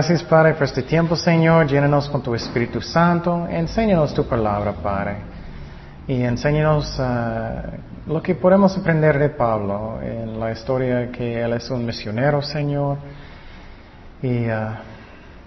[0.00, 1.66] Gracias, Padre, por este tiempo, Señor.
[1.66, 3.46] Llénanos con tu Espíritu Santo.
[3.46, 5.16] Enséñanos tu palabra, Padre.
[6.08, 7.64] Y enséñanos ah,
[8.06, 12.96] lo que podemos aprender de Pablo en la historia que él es un misionero, Señor.
[14.22, 14.80] Y ah,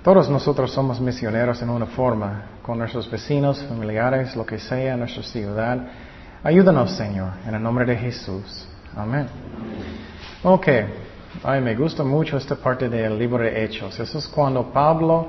[0.04, 5.24] todos nosotros somos misioneros en una forma, con nuestros vecinos, familiares, lo que sea, nuestra
[5.24, 5.80] ciudad.
[6.44, 8.68] Ayúdanos, Señor, en el nombre de Jesús.
[8.96, 9.26] Amén.
[10.44, 10.68] Ok.
[11.42, 14.00] Ay, me gusta mucho esta parte del libro de Hechos.
[14.00, 15.28] Eso es cuando Pablo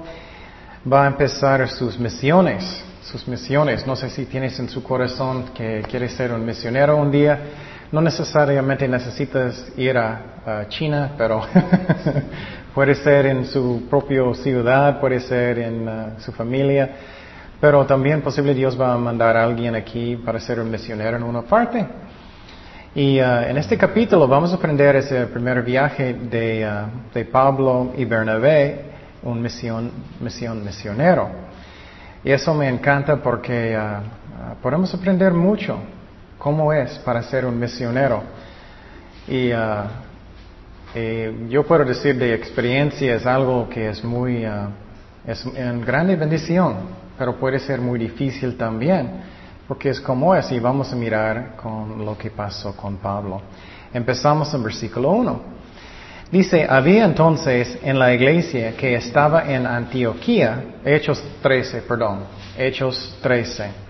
[0.91, 2.85] va a empezar sus misiones.
[3.03, 3.87] Sus misiones.
[3.87, 7.41] No sé si tienes en su corazón que quieres ser un misionero un día.
[7.91, 11.41] No necesariamente necesitas ir a, China, pero
[12.75, 16.91] puede ser en su propia ciudad, puede ser en uh, su familia.
[17.59, 21.23] Pero también posible Dios va a mandar a alguien aquí para ser un misionero en
[21.23, 21.87] una parte.
[22.97, 27.93] Y uh, en este capítulo vamos a aprender ese primer viaje de, uh, de Pablo
[27.97, 28.83] y Bernabé,
[29.25, 31.29] un misión, misión misionero.
[32.23, 35.77] Y eso me encanta porque uh, podemos aprender mucho
[36.39, 38.23] cómo es para ser un misionero.
[39.27, 39.51] Y,
[40.95, 44.47] y, yo puedo decir de experiencia es algo que es muy,
[45.27, 46.77] es una grande bendición,
[47.19, 49.34] pero puede ser muy difícil también.
[49.67, 53.41] Porque es como es y vamos a mirar con lo que pasó con Pablo.
[53.93, 55.41] Empezamos en versículo 1.
[56.31, 62.25] Dice, había entonces en la iglesia que estaba en Antioquía, Hechos 13, perdón,
[62.59, 63.85] Hechos 13.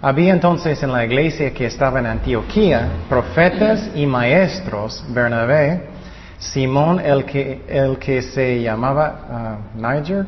[0.00, 5.82] Había entonces en la iglesia que estaba en Antioquía profetas y maestros, Bernabé,
[6.38, 10.26] Simón el que, el que se llamaba uh, Niger,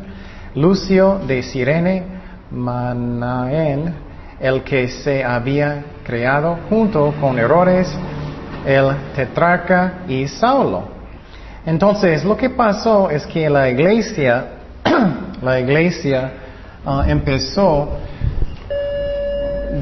[0.54, 2.04] Lucio de Sirene,
[2.52, 3.94] Manaén,
[4.40, 7.88] el que se había creado junto con Herodes,
[8.66, 10.88] el tetrarca y Saulo.
[11.66, 14.44] Entonces, lo que pasó es que la iglesia,
[15.42, 16.32] la iglesia
[16.84, 17.98] ah, empezó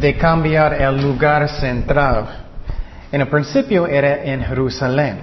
[0.01, 2.27] de cambiar el lugar central.
[3.11, 5.19] En el principio era en Jerusalén,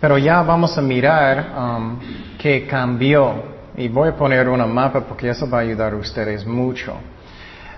[0.00, 1.98] pero ya vamos a mirar um,
[2.38, 3.50] que cambió.
[3.76, 6.94] Y voy a poner una mapa porque eso va a ayudar a ustedes mucho.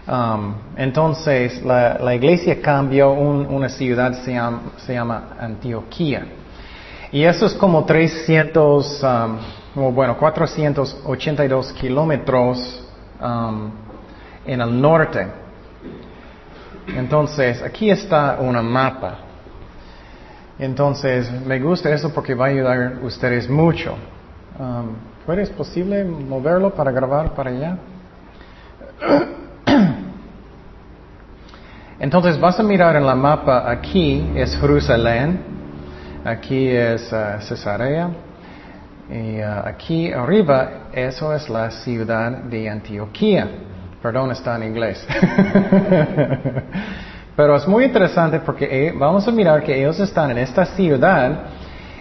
[0.07, 6.27] Um, entonces, la, iglesia cambió una ciudad, se llama, se llama, Antioquía.
[7.13, 9.05] Y eso es como 300,
[9.77, 12.85] um, bueno, 482 kilómetros
[13.21, 13.71] um,
[14.45, 15.27] en el norte.
[16.97, 19.19] Entonces, aquí está una mapa.
[20.59, 23.97] Entonces, me gusta eso porque va a ayudar a ustedes mucho.
[25.27, 27.79] ¿Puede, ¿Es posible moverlo para grabar para allá?
[32.03, 35.39] Entonces vas a mirar en la mapa aquí es Jerusalén,
[36.25, 38.11] aquí es uh, Cesarea
[39.09, 43.49] y uh, aquí arriba eso es la ciudad de Antioquía.
[44.03, 45.07] Perdón, está en inglés.
[47.37, 51.43] Pero es muy interesante porque eh, vamos a mirar que ellos están en esta ciudad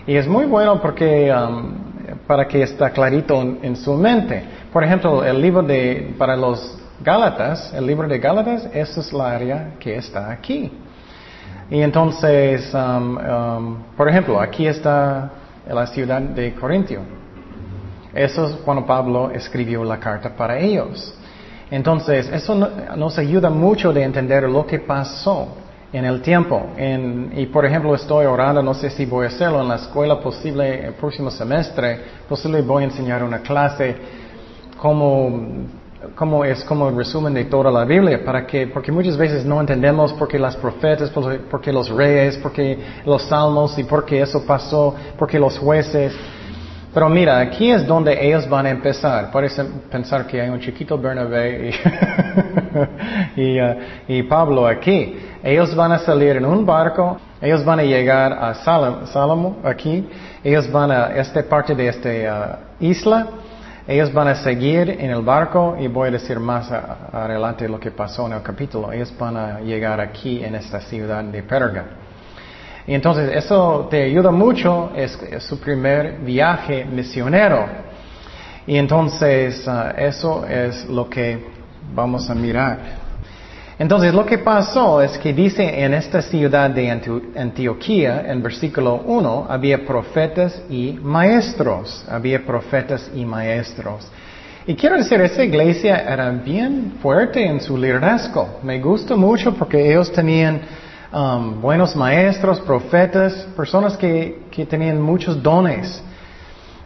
[0.08, 1.74] y es muy bueno porque um,
[2.26, 4.44] para que está clarito en, su mente.
[4.74, 9.32] Por ejemplo, el libro de para los Gálatas, el libro de Gálatas, esa es la
[9.32, 10.72] área que está aquí.
[11.70, 15.32] Y entonces, um, um, por ejemplo, aquí está
[15.68, 17.02] la ciudad de Corintio.
[18.14, 21.14] Eso es cuando Pablo escribió la carta para ellos.
[21.72, 22.54] Entonces, eso
[22.96, 25.48] nos ayuda mucho de entender lo que pasó
[25.94, 26.68] en el tiempo.
[26.78, 30.86] y por ejemplo, estoy orando, no sé si voy a hacerlo en la escuela posible
[30.86, 33.96] el próximo semestre, posible voy a enseñar una clase
[34.78, 35.30] como
[36.16, 39.60] como es como el resumen de toda la Biblia, para que, porque muchas veces no
[39.60, 44.06] entendemos por qué las profetas, por qué los reyes, por qué los salmos y por
[44.06, 46.14] qué eso pasó, por qué los jueces.
[46.94, 49.32] Pero mira, aquí es donde ellos van a empezar.
[49.32, 51.72] Parece pensar que hay un chiquito Bernabé
[53.38, 53.76] y, uh,
[54.10, 55.18] y, Pablo aquí.
[55.42, 60.08] Ellos van a salir en un barco, ellos van a llegar a Salamo, aquí,
[60.44, 63.28] ellos van a esta parte de esta uh, isla,
[63.88, 67.92] ellos van a seguir en el barco y voy a decir más adelante lo que
[67.92, 68.92] pasó en el capítulo.
[68.92, 71.86] Ellos van a llegar aquí en esta ciudad de Perga.
[72.86, 77.66] Y entonces eso te ayuda mucho, es, su primer viaje misionero.
[78.68, 81.44] Y entonces ah, eso es lo que
[81.94, 83.01] vamos a mirar.
[83.82, 86.92] Entonces lo que pasó es que dice en esta ciudad de
[87.36, 94.08] Antioquía, en versículo 1, había profetas y maestros, había profetas y maestros.
[94.68, 98.60] Y quiero decir, esa iglesia era bien fuerte en su liderazgo.
[98.62, 100.62] Me gusta mucho porque ellos tenían
[101.12, 106.04] um, buenos maestros, profetas, personas que, que tenían muchos dones.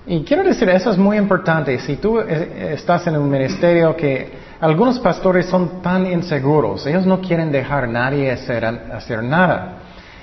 [0.07, 1.79] Y quiero decir, eso es muy importante.
[1.79, 7.19] Si tú eh, estás en un ministerio que algunos pastores son tan inseguros, ellos no
[7.19, 9.79] quieren dejar a nadie hacer, hacer nada.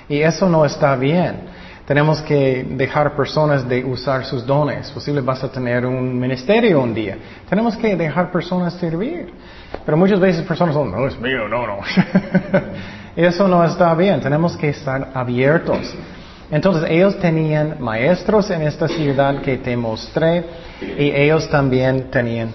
[0.07, 1.63] Y eso no está bien.
[1.85, 4.89] Tenemos que dejar personas de usar sus dones.
[4.91, 7.17] Posible vas a tener un ministerio un día.
[7.49, 9.33] Tenemos que dejar personas servir.
[9.85, 11.79] Pero muchas veces personas son, no es mío, no, no.
[13.17, 14.21] Eso no está bien.
[14.21, 15.93] Tenemos que estar abiertos.
[16.53, 20.45] Entonces ellos tenían maestros en esta ciudad que te mostré
[20.99, 22.53] y ellos también tenían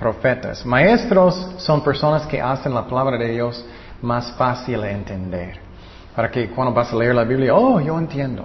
[0.00, 0.66] profetas.
[0.66, 3.64] Maestros son personas que hacen la palabra de Dios
[4.02, 5.60] más fácil de entender.
[6.16, 8.44] Para que cuando vas a leer la Biblia, oh, yo entiendo.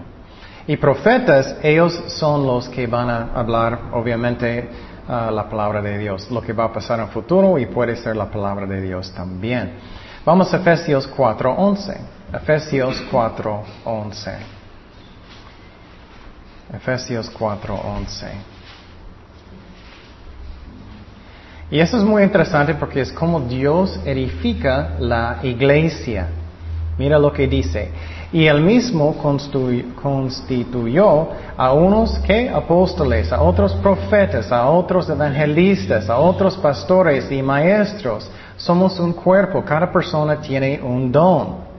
[0.67, 4.69] Y profetas, ellos son los que van a hablar, obviamente,
[5.07, 8.15] la palabra de Dios, lo que va a pasar en el futuro y puede ser
[8.15, 9.73] la palabra de Dios también.
[10.23, 11.97] Vamos a Efesios 4.11.
[12.31, 14.62] Efesios 4.11.
[16.73, 18.27] Efesios 4.11.
[21.69, 26.27] Y eso es muy interesante porque es como Dios edifica la iglesia.
[26.97, 27.89] Mira lo que dice.
[28.31, 29.15] Y él mismo
[30.01, 37.41] constituyó a unos que apóstoles, a otros profetas, a otros evangelistas, a otros pastores y
[37.41, 38.29] maestros.
[38.57, 41.72] Somos un cuerpo, cada persona tiene un don.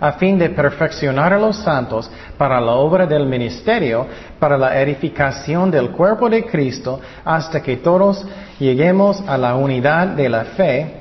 [0.00, 4.06] A fin de perfeccionar a los santos para la obra del ministerio,
[4.38, 8.24] para la edificación del cuerpo de Cristo, hasta que todos
[8.58, 10.98] lleguemos a la unidad de la fe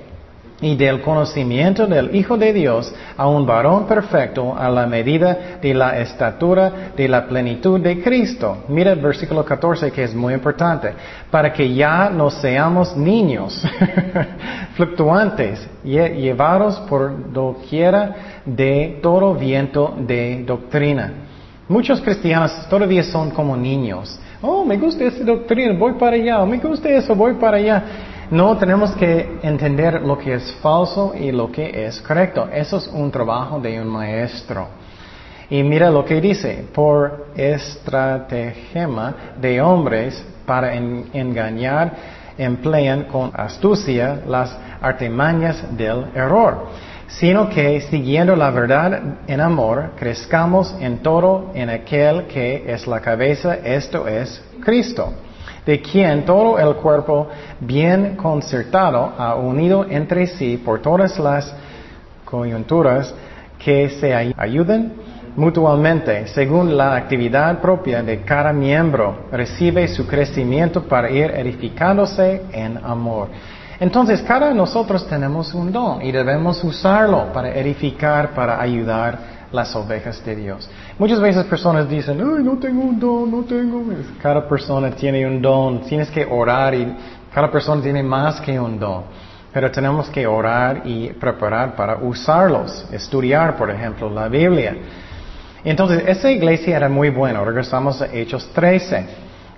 [0.60, 5.74] y del conocimiento del Hijo de Dios a un varón perfecto a la medida de
[5.74, 8.64] la estatura de la plenitud de Cristo.
[8.68, 10.94] Mira el versículo 14 que es muy importante.
[11.30, 13.64] Para que ya no seamos niños
[14.78, 21.12] fluctuantes, llevados por doquiera de todo viento de doctrina.
[21.68, 24.18] Muchos cristianos todavía son como niños.
[24.42, 26.46] Oh, me gusta esa doctrina, voy para allá.
[26.46, 27.84] me gusta eso, voy para allá.
[28.30, 32.48] No tenemos que entender lo que es falso y lo que es correcto.
[32.54, 34.68] Eso es un trabajo de un maestro.
[35.50, 44.58] Y mira lo que dice, por estratagema de hombres para engañar, emplean con astucia las
[44.82, 46.68] artimañas del error,
[47.08, 53.00] sino que siguiendo la verdad en amor, crezcamos en todo en aquel que es la
[53.00, 55.14] cabeza, esto es Cristo
[55.68, 57.28] de quien todo el cuerpo
[57.60, 61.54] bien concertado ha unido entre sí por todas las
[62.24, 63.14] coyunturas
[63.60, 64.94] que se ayuden
[65.38, 72.78] mutuamente según la actividad propia de cada miembro, recibe su crecimiento para ir edificándose en
[72.84, 73.30] amor.
[73.80, 80.26] Entonces, cada nosotros tenemos un don y debemos usarlo para edificar, para ayudar las ovejas
[80.26, 80.68] de Dios.
[80.98, 83.84] Muchas veces personas dicen, ay, no tengo un don, no tengo.
[84.20, 86.96] Cada persona tiene un don, tienes que orar y
[87.32, 89.04] cada persona tiene más que un don.
[89.54, 94.76] Pero tenemos que orar y preparar para usarlos, estudiar, por ejemplo, la Biblia.
[95.70, 97.44] Entonces, esa iglesia era muy buena.
[97.44, 99.06] Regresamos a Hechos 13.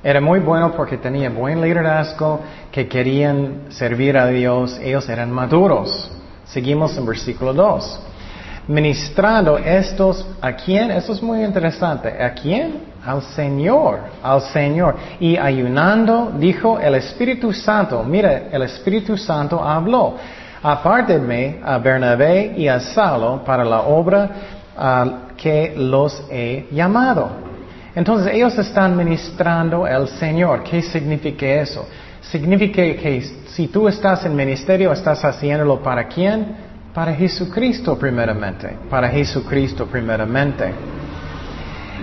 [0.03, 2.39] Era muy bueno porque tenía buen liderazgo,
[2.71, 6.09] que querían servir a Dios, ellos eran maduros.
[6.45, 8.05] Seguimos en versículo 2
[8.69, 10.91] ministrando estos, ¿a quién?
[10.91, 12.09] Eso es muy interesante.
[12.23, 12.83] ¿A quién?
[13.03, 14.95] Al Señor, al Señor.
[15.19, 20.17] Y ayunando, dijo el Espíritu Santo, mira, el Espíritu Santo habló,
[20.61, 24.29] apártenme a Bernabé y a Saulo para la obra
[25.37, 27.29] que los he llamado.
[27.95, 30.63] Entonces ellos están ministrando al Señor.
[30.63, 31.87] ¿Qué significa eso?
[32.21, 36.69] Significa que si tú estás en ministerio, estás haciéndolo para quién?
[36.93, 40.73] Para Jesucristo primeramente, para Jesucristo primeramente.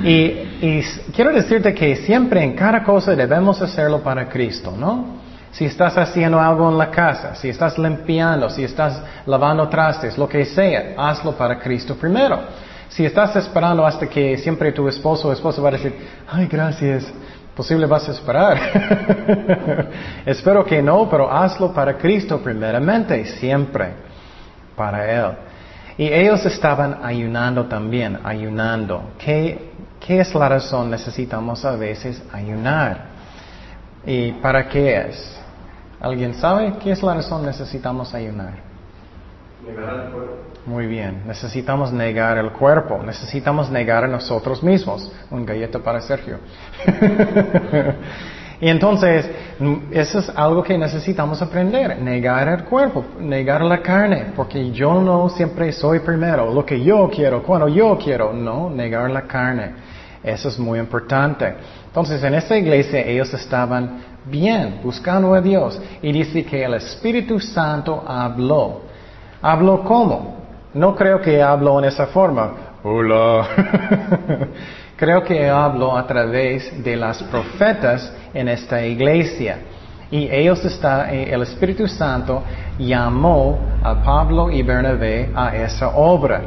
[0.03, 0.83] Y,
[1.15, 5.17] quiero decirte que siempre en cada cosa debemos hacerlo para Cristo, ¿no?
[5.51, 10.29] Si estás haciendo algo en la casa, si estás limpiando, si estás lavando trastes, lo
[10.29, 12.39] que sea, hazlo para Cristo primero.
[12.89, 15.95] Si estás esperando hasta que siempre tu esposo o esposa va a decir,
[16.29, 17.13] ay, gracias,
[17.55, 19.91] posible vas a esperar.
[20.27, 23.95] Espero que no, pero hazlo para Cristo primeramente, siempre
[24.77, 25.37] para Él.
[25.99, 29.13] Y ellos estaban ayunando también, ayunando.
[29.19, 30.91] ¿Qué, ¿Qué, es la razón?
[30.91, 33.07] Necesitamos a veces ayunar.
[34.05, 35.41] ¿Y para qué es?
[35.99, 38.53] ¿Alguien sabe qué es la razón necesitamos ayunar?
[39.67, 40.56] Negar el cuerpo.
[40.67, 45.13] Muy bien, necesitamos negar el cuerpo, necesitamos negar a nosotros mismos.
[45.31, 46.39] Un galleta para Sergio.
[48.59, 49.29] Y entonces,
[49.91, 55.29] eso es algo que necesitamos aprender, negar el cuerpo, negar la carne, porque yo no
[55.29, 59.73] siempre soy primero, lo que yo quiero, cuando yo quiero, no, negar la carne.
[60.25, 61.55] Eso es muy importante.
[61.87, 65.79] Entonces, en esta iglesia ellos estaban bien, buscando a Dios.
[66.01, 68.81] Y dice que el Espíritu Santo habló.
[69.43, 70.46] ¿Habló cómo?
[70.77, 72.53] No creo que habló en esa forma.
[72.83, 73.49] Hola.
[74.97, 79.57] creo que habló a través de las profetas en esta iglesia.
[80.11, 82.43] Y ellos está, eh, el Espíritu Santo
[82.79, 86.43] llamó a Pablo y Bernabé a esa obra.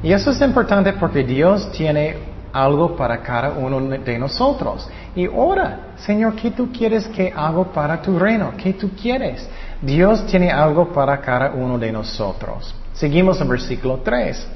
[0.00, 2.14] Y eso es importante porque Dios tiene
[2.52, 4.88] algo para cada uno de nosotros.
[5.16, 8.52] Y ora, Señor, ¿qué tú quieres que haga para tu reino?
[8.56, 9.48] ¿Qué tú quieres?
[9.80, 12.76] Dios tiene algo para cada uno de nosotros.
[12.94, 14.46] Seguimos en versículo 3.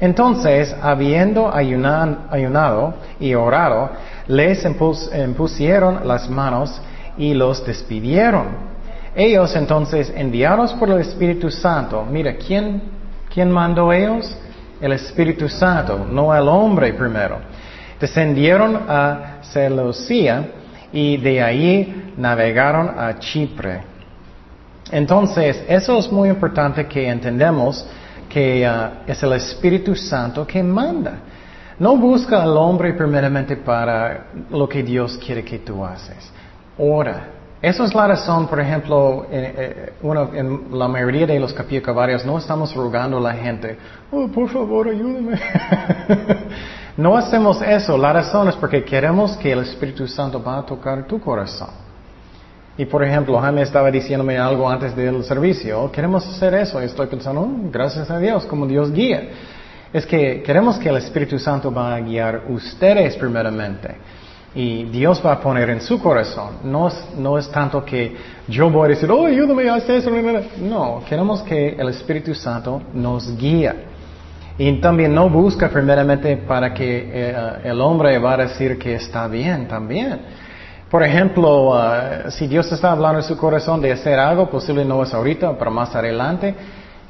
[0.00, 3.90] Entonces, habiendo ayunado y orado,
[4.26, 6.80] les impusieron las manos
[7.16, 8.74] y los despidieron.
[9.14, 12.82] Ellos entonces, enviados por el Espíritu Santo, mira, ¿quién,
[13.32, 14.36] quién mandó ellos?
[14.80, 17.38] el Espíritu Santo, no el hombre primero.
[17.98, 20.44] Descendieron a Seleucia
[20.92, 23.93] y de ahí navegaron a Chipre.
[24.90, 27.86] Entonces, eso es muy importante que entendamos
[28.28, 31.18] que uh, es el Espíritu Santo que manda.
[31.78, 36.30] No busca al hombre primeramente para lo que Dios quiere que tú haces.
[36.78, 37.28] Ora,
[37.62, 42.74] esa es la razón, por ejemplo, en, en la mayoría de los capítulos no estamos
[42.74, 43.78] rogando a la gente,
[44.12, 45.40] oh, por favor, ayúdame.
[46.96, 47.96] no hacemos eso.
[47.96, 51.83] La razón es porque queremos que el Espíritu Santo va a tocar tu corazón.
[52.76, 56.82] Y por ejemplo, Jaime estaba diciéndome algo antes del servicio, queremos hacer eso.
[56.82, 59.28] Y estoy pensando, oh, gracias a Dios, como Dios guía.
[59.92, 63.94] Es que queremos que el Espíritu Santo va a guiar ustedes primeramente.
[64.56, 66.58] Y Dios va a poner en su corazón.
[66.64, 68.16] No es, no es tanto que
[68.48, 70.10] yo voy a decir, oh, ayúdame a hacer eso.
[70.60, 73.72] No, queremos que el Espíritu Santo nos guíe.
[74.58, 79.28] Y también no busca primeramente para que eh, el hombre va a decir que está
[79.28, 80.20] bien también.
[80.94, 85.02] Por ejemplo, uh, si Dios está hablando en su corazón de hacer algo, posible no
[85.02, 86.54] es ahorita, pero más adelante,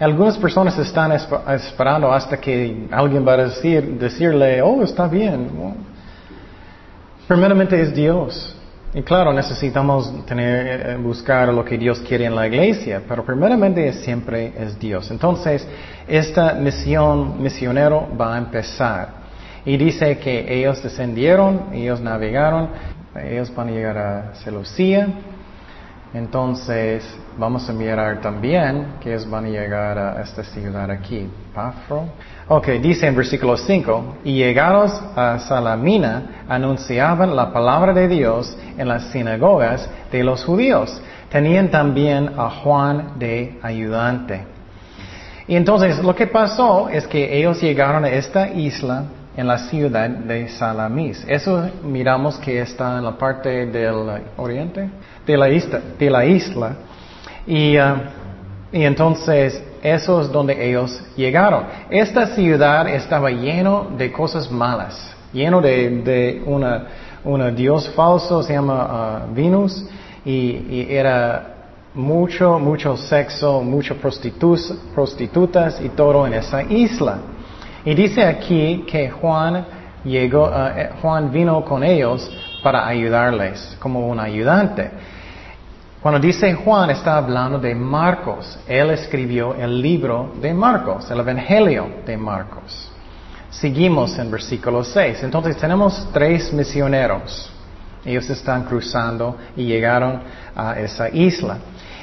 [0.00, 5.50] algunas personas están esperando hasta que alguien va a decir, decirle, oh, está bien.
[7.28, 8.56] Primeramente es Dios.
[8.94, 13.92] Y claro, necesitamos tener, eh, buscar lo que Dios quiere en la iglesia, pero primeramente
[13.92, 15.10] siempre es Dios.
[15.10, 15.68] Entonces,
[16.08, 19.08] esta misión, misionero va a empezar.
[19.66, 22.70] Y dice que ellos descendieron, ellos navegaron,
[23.22, 25.08] ellos van a llegar a Seleucia.
[26.12, 27.04] Entonces,
[27.36, 32.04] vamos a mirar también que ellos van a llegar a esta ciudad aquí, Pafro.
[32.46, 38.86] Ok, dice en versículo 5, y llegados a Salamina, anunciaban la palabra de Dios en
[38.86, 41.02] las sinagogas de los judíos.
[41.30, 44.46] Tenían también a Juan de ayudante.
[45.48, 49.04] Y entonces lo que pasó es que ellos llegaron a esta isla
[49.36, 51.24] en la ciudad de Salamis.
[51.26, 54.88] Eso miramos que está en la parte del oriente
[55.26, 55.80] de la isla.
[55.98, 56.76] De la isla.
[57.46, 57.96] Y, uh,
[58.72, 61.64] y entonces eso es donde ellos llegaron.
[61.90, 66.86] Esta ciudad estaba lleno de cosas malas, lleno de, una,
[67.22, 69.86] una, dios falso, se llama uh, Venus,
[70.24, 71.50] y, era
[71.94, 77.18] mucho, mucho sexo, muchas prostitutas y todo en esa isla.
[77.84, 79.66] Y dice aquí que Juan
[80.04, 82.30] llegó, uh, eh, Juan vino con ellos
[82.62, 84.90] para ayudarles como un ayudante.
[86.00, 88.58] Cuando dice Juan está hablando de Marcos.
[88.66, 92.90] Él escribió el libro de Marcos, el Evangelio de Marcos.
[93.50, 95.22] Seguimos en versículo 6.
[95.22, 97.50] Entonces tenemos tres misioneros.
[98.04, 100.20] Ellos están cruzando y llegaron
[100.54, 101.56] a esa isla.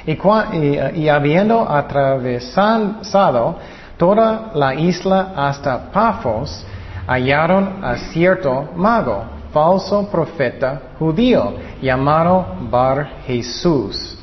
[0.04, 3.58] Y, habiendo atravesado
[4.02, 6.66] toda la isla hasta Pafos,
[7.06, 14.18] hallaron a cierto mago falso profeta judío llamado Bar Jesús.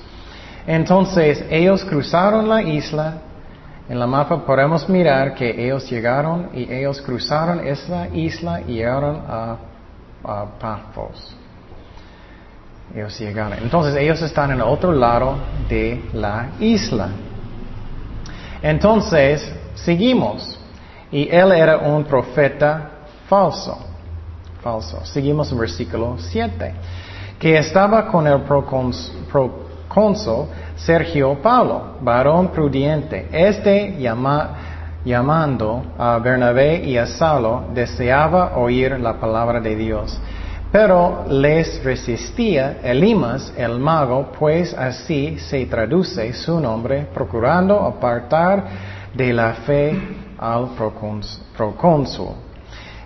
[0.67, 3.19] Entonces ellos cruzaron la isla.
[3.87, 9.21] En la mapa podemos mirar que ellos llegaron y ellos cruzaron esa isla y llegaron
[9.29, 9.55] a,
[10.25, 11.37] a Pafos.
[12.93, 13.59] Ellos llegaron.
[13.63, 15.37] Entonces ellos están en el otro lado
[15.69, 17.07] de la isla.
[18.61, 20.57] Entonces seguimos.
[21.11, 22.91] Y él era un profeta
[23.27, 23.89] falso
[24.61, 25.05] falso.
[25.05, 26.73] Seguimos en versículo 7.
[27.39, 33.27] Que estaba con el procónsul Sergio Paulo, varón prudente.
[33.31, 33.97] Este
[35.05, 40.19] llamando a Bernabé y a Saulo deseaba oír la palabra de Dios.
[40.71, 49.33] Pero les resistía Elimas, el mago, pues así se traduce su nombre, procurando apartar de
[49.33, 49.99] la fe
[50.37, 50.69] al
[51.57, 52.35] procónsul.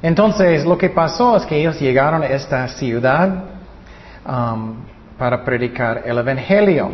[0.01, 3.45] Entonces, lo que pasó es que ellos llegaron a esta ciudad
[4.27, 4.75] um,
[5.17, 6.91] para predicar el Evangelio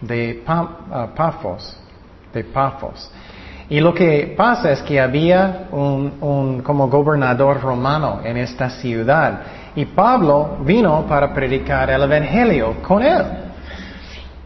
[0.00, 1.76] de uh, Pafos,
[2.52, 3.10] Pafos.
[3.68, 9.42] Y lo que pasa es que había un, un, como gobernador romano en esta ciudad.
[9.76, 13.49] Y Pablo vino para predicar el Evangelio con él.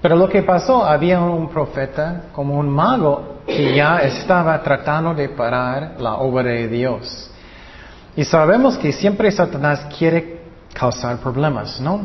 [0.05, 5.31] Pero lo que pasó, había un profeta como un mago que ya estaba tratando de
[5.31, 7.31] parar la obra de Dios.
[8.15, 10.43] Y sabemos que siempre Satanás quiere
[10.75, 12.03] causar problemas, ¿no?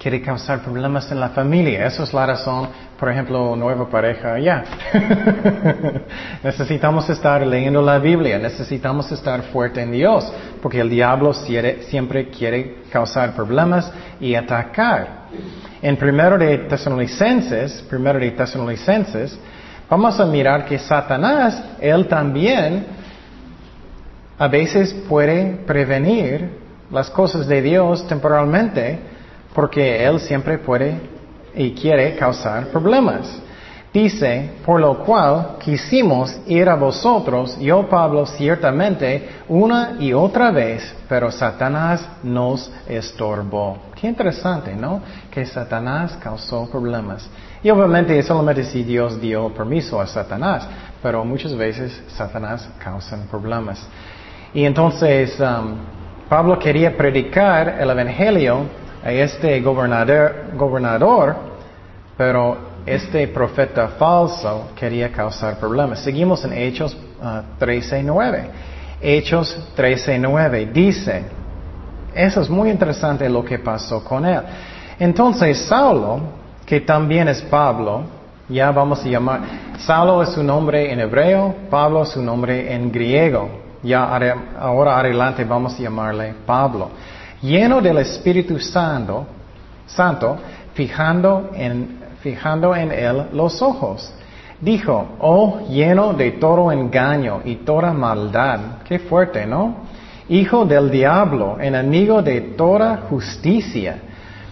[0.00, 1.86] Quiere causar problemas en la familia.
[1.86, 4.64] Esa es la razón, por ejemplo, nueva pareja, ya.
[6.42, 12.76] necesitamos estar leyendo la Biblia, necesitamos estar fuerte en Dios, porque el diablo siempre quiere
[12.90, 15.26] causar problemas y atacar.
[15.82, 19.38] En primero de Tesalonicenses, primero de Tesalonicenses,
[19.90, 22.86] vamos a mirar que Satanás, él también
[24.38, 26.58] a veces puede prevenir
[26.90, 29.19] las cosas de Dios temporalmente
[29.54, 31.00] porque Él siempre puede
[31.54, 33.40] y quiere causar problemas.
[33.92, 40.94] Dice, por lo cual quisimos ir a vosotros, yo Pablo ciertamente, una y otra vez,
[41.08, 43.78] pero Satanás nos estorbó.
[44.00, 45.02] Qué interesante, ¿no?
[45.28, 47.28] Que Satanás causó problemas.
[47.64, 50.68] Y obviamente solamente si Dios dio permiso a Satanás,
[51.02, 53.84] pero muchas veces Satanás causa problemas.
[54.54, 55.74] Y entonces um,
[56.28, 58.66] Pablo quería predicar el Evangelio
[59.02, 61.36] a este gobernador, gobernador,
[62.16, 66.00] pero este profeta falso quería causar problemas.
[66.00, 66.96] Seguimos en Hechos
[67.58, 68.10] 13.9.
[68.10, 68.50] Uh,
[69.00, 71.24] Hechos 13.9 dice,
[72.14, 74.40] eso es muy interesante lo que pasó con él.
[74.98, 76.20] Entonces Saulo,
[76.66, 78.02] que también es Pablo,
[78.48, 79.40] ya vamos a llamar,
[79.78, 83.48] Saulo es su nombre en hebreo, Pablo es su nombre en griego.
[83.82, 84.04] Ya
[84.58, 86.90] ahora adelante vamos a llamarle Pablo
[87.42, 89.26] lleno del Espíritu Santo,
[89.86, 90.38] Santo
[90.74, 94.12] fijando, en, fijando en él los ojos.
[94.60, 98.82] Dijo, oh lleno de todo engaño y toda maldad.
[98.84, 99.88] Qué fuerte, ¿no?
[100.28, 103.98] Hijo del diablo, enemigo de toda justicia.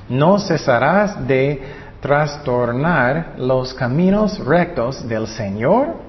[0.08, 1.62] No cesarás de
[2.00, 6.07] trastornar los caminos rectos del Señor.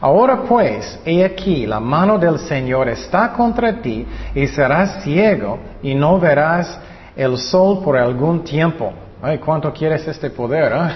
[0.00, 5.94] Ahora pues, he aquí, la mano del Señor está contra ti y serás ciego y
[5.94, 6.78] no verás
[7.14, 8.94] el sol por algún tiempo.
[9.20, 10.72] Ay, ¿cuánto quieres este poder?
[10.72, 10.88] Eh?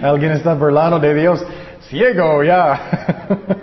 [0.02, 1.44] Alguien está burlando de Dios.
[1.90, 2.80] Ciego ya.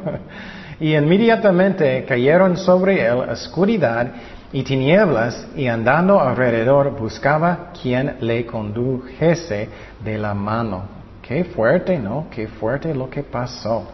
[0.80, 4.12] y inmediatamente cayeron sobre él oscuridad
[4.54, 9.68] y tinieblas y andando alrededor buscaba quien le condujese
[10.04, 10.97] de la mano.
[11.28, 12.28] Qué fuerte, ¿no?
[12.32, 13.86] Qué fuerte lo que pasó.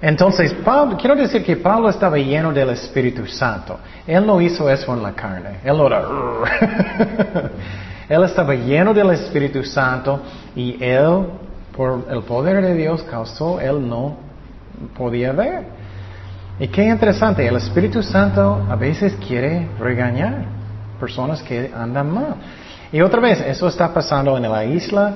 [0.00, 3.78] Entonces, Pablo, quiero decir que Pablo estaba lleno del Espíritu Santo.
[4.06, 5.58] Él no hizo eso en la carne.
[5.64, 6.04] Él no era...
[8.08, 10.20] él estaba lleno del Espíritu Santo
[10.54, 11.26] y él,
[11.76, 14.16] por el poder de Dios, causó, él no
[14.96, 15.64] podía ver.
[16.60, 20.44] Y qué interesante, el Espíritu Santo a veces quiere regañar
[21.00, 22.36] personas que andan mal.
[22.92, 25.14] Y otra vez, eso está pasando en la isla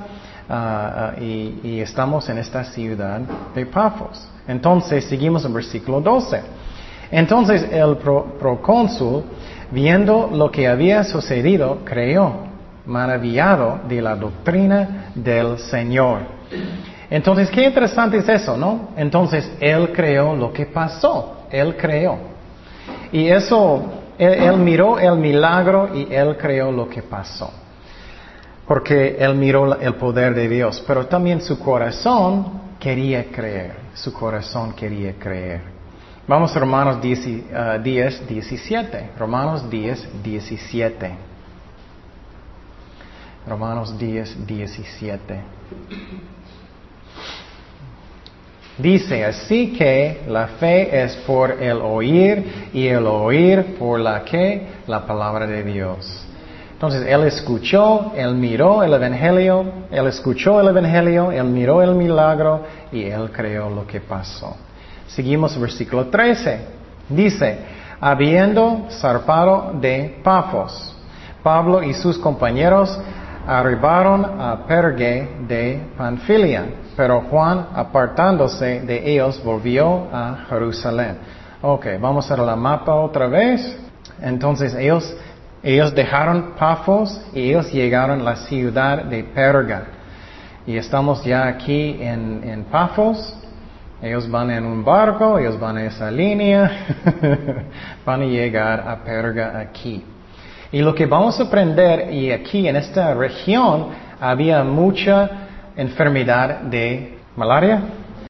[0.51, 3.21] Ah, ah, y, estamos en esta ciudad
[3.53, 4.27] de Pafos.
[4.47, 6.41] Entonces, seguimos en versículo 12.
[7.11, 9.23] Entonces el procónsul,
[9.69, 12.31] viendo lo que había sucedido, creyó,
[12.87, 16.21] maravillado de la doctrina del Señor.
[17.11, 18.89] Entonces, qué interesante es eso, ¿no?
[18.97, 22.17] Entonces, él creó lo que pasó, él creó.
[23.11, 23.83] Y eso,
[24.17, 27.51] él miró el milagro y él creó lo que pasó
[28.69, 34.73] porque él miró el poder de Dios, pero también su corazón quería creer, su corazón
[34.73, 35.61] quería creer.
[36.27, 41.11] Vamos a Romanos 10, 17, Romanos 10, 17.
[43.47, 45.41] Romanos 10, 17.
[48.77, 54.67] Dice, así que la fe es por el oír y el oír por la que
[54.85, 56.28] la palabra de Dios.
[56.79, 62.61] Entonces él escuchó, él miró el Evangelio, él escuchó el Evangelio, él miró el milagro
[62.89, 64.55] y él creó lo que pasó.
[65.07, 66.61] Seguimos versículo 13.
[67.09, 67.59] Dice,
[67.99, 70.95] habiendo zarpado de Pafos,
[71.43, 72.97] Pablo y sus compañeros
[73.45, 76.63] arribaron a Pergue de Panfilia,
[76.95, 81.17] pero Juan, apartándose de ellos, volvió a Jerusalén.
[81.61, 83.77] Ok, vamos a la mapa otra vez.
[84.21, 85.15] Entonces ellos
[85.61, 89.83] ellos dejaron Pafos y ellos llegaron a la ciudad de Perga.
[90.65, 93.35] Y estamos ya aquí en, en Pafos
[94.01, 96.71] Ellos van en un barco, ellos van en esa línea,
[98.05, 100.03] van a llegar a Perga aquí.
[100.71, 103.87] Y lo que vamos a aprender, y aquí en esta región
[104.21, 105.29] había mucha
[105.75, 107.81] enfermedad de malaria.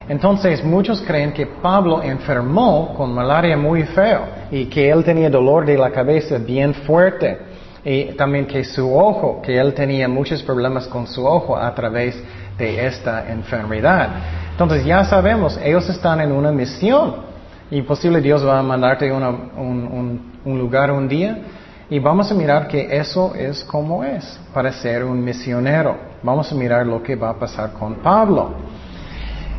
[0.08, 5.64] Entonces muchos creen que Pablo enfermó con malaria muy feo y que él tenía dolor
[5.64, 7.38] de la cabeza bien fuerte
[7.84, 12.20] y también que su ojo, que él tenía muchos problemas con su ojo a través
[12.58, 14.08] de esta enfermedad.
[14.50, 17.16] Entonces ya sabemos, ellos están en una misión
[17.70, 21.38] y posible Dios va a mandarte un, un lugar un día
[21.88, 25.96] y vamos a mirar que eso es como es para ser un misionero.
[26.22, 28.54] Vamos a mirar lo que va a pasar con Pablo.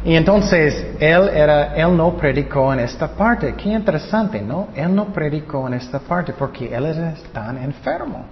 [0.03, 3.53] Y entonces él era, él no predicó en esta parte.
[3.53, 4.69] Qué interesante, ¿no?
[4.75, 8.25] Él no predicó en esta parte porque él es tan enfermo.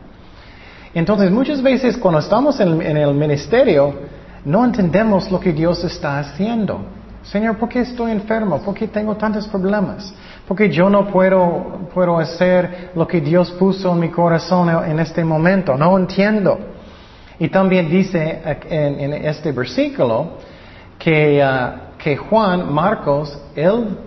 [0.94, 3.94] Entonces muchas veces cuando estamos en, en el ministerio
[4.46, 6.82] no entendemos lo que Dios está haciendo.
[7.24, 8.60] Señor, ¿por qué estoy enfermo?
[8.62, 10.14] ¿Por qué tengo tantos problemas?
[10.48, 15.24] Porque yo no puedo, puedo hacer lo que Dios puso en mi corazón en este
[15.24, 15.78] momento.
[15.78, 16.58] No entiendo.
[17.38, 20.40] Y también dice en, este versículo
[21.00, 23.98] que, uh, que Juan Marcos, él,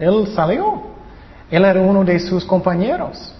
[0.00, 0.82] él salió.
[1.50, 3.32] Él era uno de sus compañeros.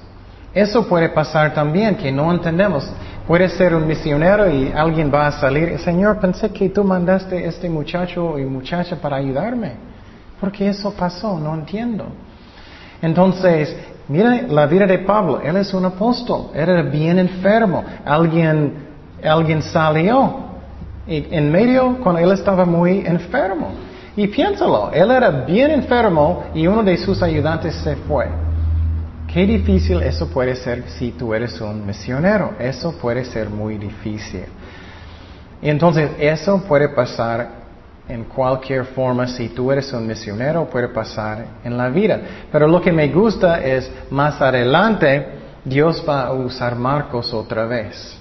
[0.52, 2.88] Eso puede pasar también, que no entendemos.
[3.26, 5.78] Puede ser un misionero y alguien va a salir.
[5.80, 9.72] Señor, pensé que tú mandaste este muchacho y muchacha para ayudarme.
[10.38, 12.04] Porque eso pasó, no entiendo.
[13.00, 13.74] Entonces,
[14.08, 18.74] mira la vida de Pablo, él es un apóstol, era bien enfermo, alguien,
[19.22, 20.43] alguien salió
[21.06, 23.72] en medio cuando él estaba muy enfermo.
[24.16, 28.28] Y piénsalo, él era bien enfermo y uno de sus ayudantes se fue.
[29.26, 32.54] Qué difícil eso puede ser si tú eres un misionero.
[32.58, 34.44] Eso puede ser muy difícil.
[35.60, 37.64] Y entonces eso puede pasar
[38.08, 42.20] en cualquier forma, si tú eres un misionero, puede pasar en la vida.
[42.52, 45.26] Pero lo que me gusta es, más adelante,
[45.64, 48.20] Dios va a usar Marcos otra vez.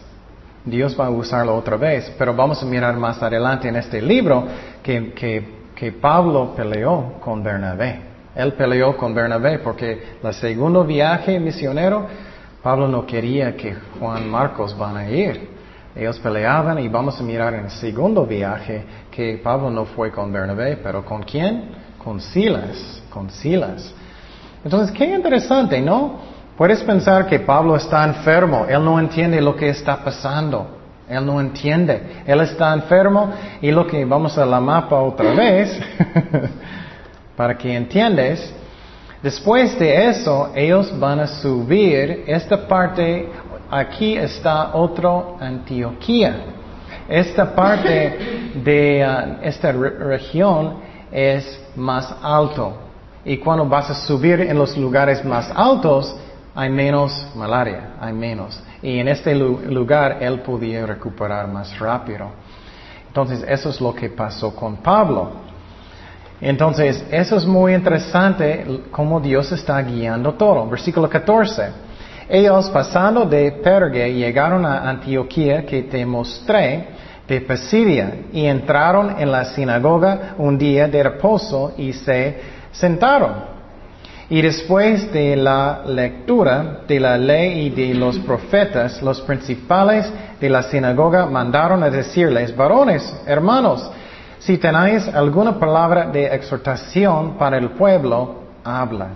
[0.65, 2.13] Dios va a usarlo otra vez.
[2.17, 4.45] Pero vamos a mirar más adelante en este libro
[4.81, 5.45] que, que,
[5.75, 8.13] que Pablo peleó con Bernabé.
[8.35, 12.07] Él peleó con Bernabé porque el segundo viaje misionero,
[12.61, 15.53] Pablo no quería que Juan Marcos van a ir.
[15.95, 20.31] Ellos peleaban y vamos a mirar en el segundo viaje que Pablo no fue con
[20.31, 21.69] Bernabé, pero ¿con quién?
[22.03, 23.93] Con Silas, con Silas.
[24.63, 26.32] Entonces, qué interesante, ¿no?
[26.57, 30.67] Puedes pensar que Pablo está enfermo, él no entiende lo que está pasando,
[31.09, 35.79] él no entiende, él está enfermo y lo que vamos a la mapa otra vez,
[37.35, 38.53] para que entiendes,
[39.23, 43.29] después de eso ellos van a subir esta parte
[43.73, 46.35] aquí está otro Antioquía.
[47.09, 50.75] Esta parte de uh, esta región
[51.11, 52.77] es más alto.
[53.25, 56.15] Y cuando vas a subir en los lugares más altos,
[56.55, 58.61] hay menos malaria, hay menos.
[58.81, 62.31] Y en este lugar él podía recuperar más rápido.
[63.07, 65.31] Entonces, eso es lo que pasó con Pablo.
[66.41, 70.67] Entonces, eso es muy interesante cómo Dios está guiando todo.
[70.67, 71.69] Versículo 14.
[72.27, 76.87] Ellos pasando de Perge llegaron a Antioquía que te mostré
[77.27, 82.39] de Pisidia y entraron en la sinagoga un día de reposo y se
[82.71, 83.52] sentaron.
[84.29, 90.49] Y después de la lectura de la ley y de los profetas, los principales de
[90.49, 93.91] la sinagoga mandaron a decirles, varones, hermanos,
[94.39, 99.09] si tenéis alguna palabra de exhortación para el pueblo, habla.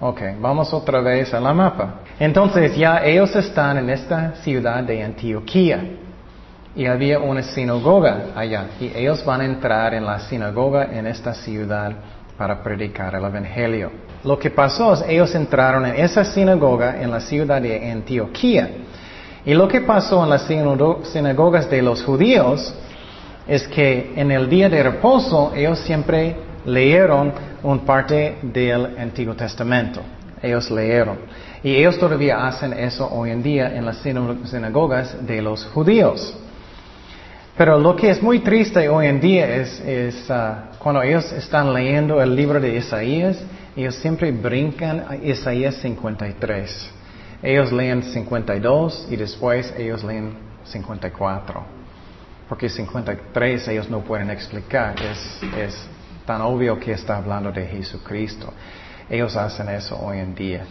[0.00, 2.00] Ok, vamos otra vez a la mapa.
[2.18, 5.82] Entonces ya ellos están en esta ciudad de Antioquía
[6.74, 11.34] y había una sinagoga allá y ellos van a entrar en la sinagoga en esta
[11.34, 11.92] ciudad
[12.38, 13.90] para predicar el Evangelio.
[14.24, 18.70] Lo que pasó es ellos entraron en esa sinagoga en la ciudad de Antioquía
[19.44, 22.74] y lo que pasó en las sinagogas de los judíos
[23.46, 30.00] es que en el día de reposo ellos siempre leyeron una parte del Antiguo Testamento.
[30.42, 31.18] Ellos leyeron.
[31.62, 36.36] Y ellos todavía hacen eso hoy en día en las sinagogas de los judíos.
[37.56, 42.22] Pero lo que es muy triste hoy en día es, uh, cuando ellos están leyendo
[42.22, 43.38] el libro de Isaías,
[43.76, 46.90] ellos siempre brincan a Isaías 53.
[47.42, 51.62] Ellos leen 52 y después ellos leen 54.
[52.48, 54.94] Porque 53 ellos no pueden explicar.
[55.02, 55.88] es
[56.24, 58.52] tan obvio que está hablando de Jesucristo.
[59.08, 60.64] Ellos hacen eso hoy en día.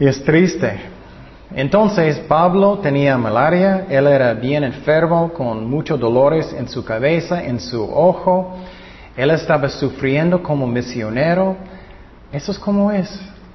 [0.00, 0.80] Y es triste.
[1.54, 7.58] Entonces Pablo tenía malaria, él era bien enfermo, con muchos dolores en su cabeza, en
[7.58, 8.56] su ojo,
[9.16, 11.56] Él estaba sufriendo como misionero.
[12.32, 13.08] Eso es como es,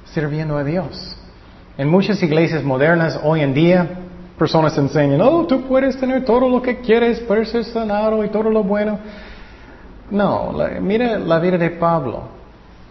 [0.06, 1.16] sirviendo a Dios.
[1.78, 3.88] En muchas iglesias modernas hoy en día,
[4.38, 8.50] personas enseñan, oh, tú puedes tener todo lo que quieres, puedes ser sanado y todo
[8.50, 9.00] lo bueno.
[10.12, 12.24] No, mira la vida de Pablo.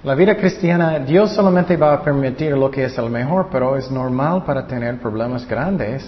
[0.03, 3.89] La vida cristiana, Dios solamente va a permitir lo que es el mejor, pero es
[3.89, 6.05] normal para tener problemas grandes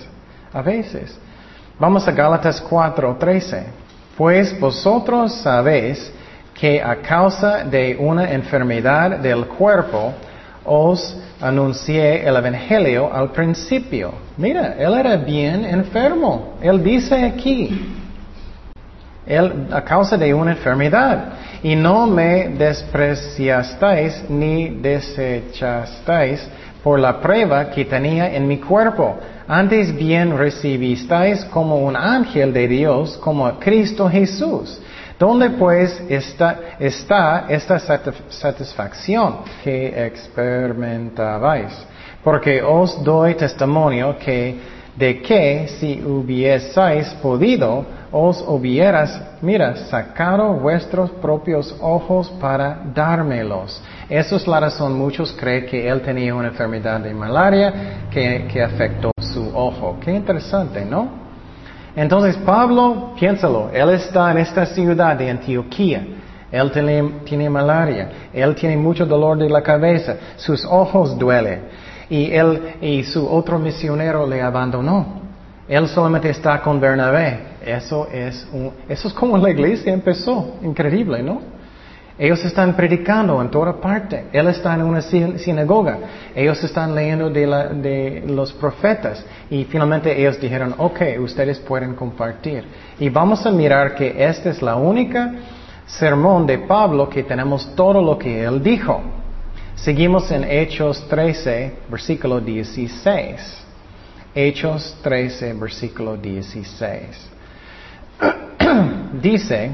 [0.53, 1.17] a veces.
[1.79, 3.67] Vamos a Gálatas 4, 13.
[4.17, 6.13] Pues vosotros sabéis
[6.55, 10.15] que a causa de una enfermedad del cuerpo
[10.65, 14.15] os anuncié el Evangelio al principio.
[14.37, 16.55] Mira, él era bien enfermo.
[16.63, 17.95] Él dice aquí,
[19.27, 21.33] él, a causa de una enfermedad.
[21.63, 26.47] Y no me despreciasteis ni desechasteis
[26.83, 29.17] por la prueba que tenía en mi cuerpo.
[29.49, 34.81] Antes bien recibisteis como un ángel de Dios, como a Cristo Jesús.
[35.19, 37.79] ¿Dónde pues está, esta
[38.29, 41.73] satisfacción que experimentabais?
[42.23, 44.59] Porque os doy testimonio que
[44.97, 53.83] de que si hubieseis podido, os hubieras, mira, sacado vuestros propios ojos para dármelos.
[54.09, 58.63] Esa es la razón, muchos creen que él tenía una enfermedad de malaria que, que
[58.63, 59.99] afectó su ojo.
[60.01, 61.24] Qué interesante, ¿no?
[61.97, 66.07] Entonces Pablo, piénsalo, él está en esta ciudad de Antioquía.
[66.51, 71.63] Él tiene, malaria, él tiene mucho dolor de la cabeza, sus ojos duelen
[72.09, 75.23] y él y su otro misionero le abandonó.
[75.67, 77.55] Él solamente está con Bernabé.
[77.65, 80.57] Eso es, un, eso es como la iglesia empezó.
[80.63, 81.41] Increíble, ¿no?
[82.17, 84.27] Ellos están predicando en toda parte.
[84.33, 85.99] Él está en una sinagoga.
[86.35, 89.25] Ellos están leyendo de, la, de, los profetas.
[89.51, 92.65] Y finalmente ellos dijeron, ok, ustedes pueden compartir.
[93.01, 95.35] Y vamos a mirar que esta es la única
[95.87, 99.03] sermón de Pablo que tenemos todo lo que él dijo.
[99.75, 103.65] Seguimos en Hechos 13, versículo 16.
[104.37, 107.31] Hechos 13, versículo 16.
[109.21, 109.71] Dice,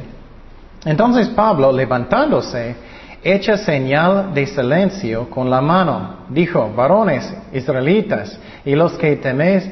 [0.84, 2.74] entonces Pablo, levantándose,
[3.22, 6.20] echa señal de silencio con la mano.
[6.28, 9.68] Dijo, varones israelitas y los que teméis,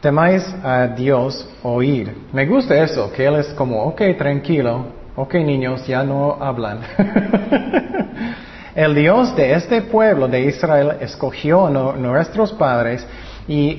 [0.00, 2.14] temáis a Dios oír.
[2.32, 6.80] Me gusta eso, que él es como, ok, tranquilo, ok niños, ya no hablan.
[8.74, 13.06] el Dios de este pueblo de Israel escogió a nuestros padres
[13.46, 13.78] y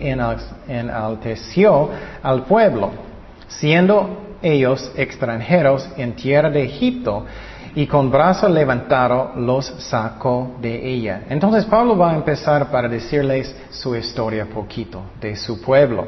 [0.67, 1.89] enalteció
[2.23, 2.91] al pueblo,
[3.47, 7.25] siendo ellos extranjeros en tierra de Egipto
[7.75, 11.23] y con brazo levantado los sacó de ella.
[11.29, 16.07] Entonces Pablo va a empezar para decirles su historia poquito de su pueblo.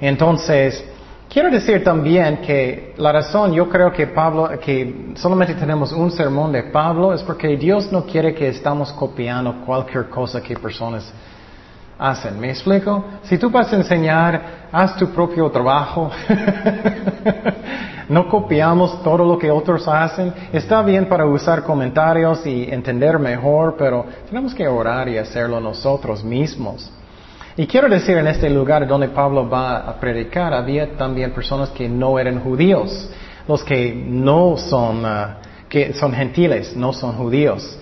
[0.00, 0.84] Entonces,
[1.28, 6.52] quiero decir también que la razón, yo creo que Pablo, que solamente tenemos un sermón
[6.52, 11.12] de Pablo es porque Dios no quiere que estamos copiando cualquier cosa que personas
[12.02, 12.38] hacen.
[12.40, 13.04] ¿Me explico?
[13.22, 16.10] Si tú vas a enseñar, haz tu propio trabajo.
[18.08, 20.32] no copiamos todo lo que otros hacen.
[20.52, 26.24] Está bien para usar comentarios y entender mejor, pero tenemos que orar y hacerlo nosotros
[26.24, 26.90] mismos.
[27.56, 31.88] Y quiero decir, en este lugar donde Pablo va a predicar, había también personas que
[31.88, 33.10] no eran judíos,
[33.46, 35.36] los que no son, ah,
[35.68, 37.78] que son gentiles, no son judíos.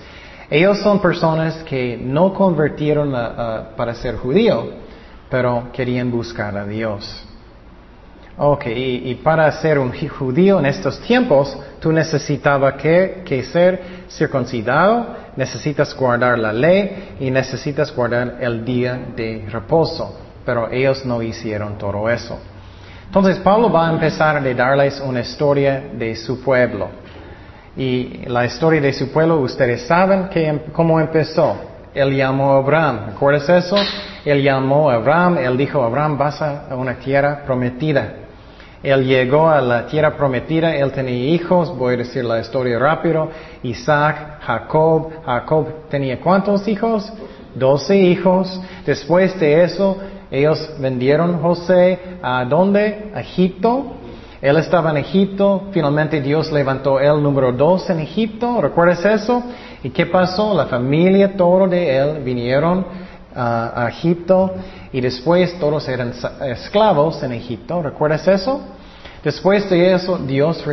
[0.50, 3.12] Ellos son personas que no convirtieron
[3.76, 4.70] para ser judío,
[5.30, 7.24] pero querían buscar a Dios.
[8.36, 15.14] Ok, y, para ser un judío en estos tiempos, tú necesitabas que, que, ser circuncidado,
[15.36, 20.18] necesitas guardar la ley y necesitas guardar el día de reposo.
[20.44, 22.38] Pero ellos no hicieron todo eso.
[23.06, 26.88] Entonces Pablo va a empezar a darles una historia de su pueblo.
[27.76, 31.56] Y la historia de su pueblo, ustedes saben que, em, cómo empezó.
[31.94, 33.06] Él llamó a Abraham.
[33.08, 33.76] ¿Recuerdas eso?
[34.24, 35.38] Él llamó a Abraham.
[35.38, 38.14] Él dijo, Abraham, vas a una tierra prometida.
[38.82, 40.74] Él llegó a la tierra prometida.
[40.74, 41.76] Él tenía hijos.
[41.76, 43.28] Voy a decir la historia rápido.
[43.62, 45.10] Isaac, Jacob.
[45.24, 47.12] Jacob tenía cuántos hijos?
[47.54, 48.60] Doce hijos.
[48.86, 49.98] Después de eso,
[50.30, 53.10] ellos vendieron José a dónde?
[53.14, 53.96] A Egipto.
[54.42, 59.42] Él estaba en Egipto, finalmente Dios levantó el número dos en Egipto, ¿recuerdas eso?
[59.82, 60.54] ¿Y qué pasó?
[60.54, 62.86] La familia, todo de él, vinieron
[63.34, 64.54] a Egipto
[64.92, 66.12] y después todos eran
[66.46, 68.62] esclavos en Egipto, ¿recuerdas eso?
[69.22, 70.64] Después de eso, Dios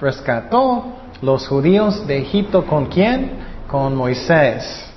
[0.00, 0.84] rescató
[1.20, 3.32] los judíos de Egipto con quién?
[3.66, 4.88] Con Moisés.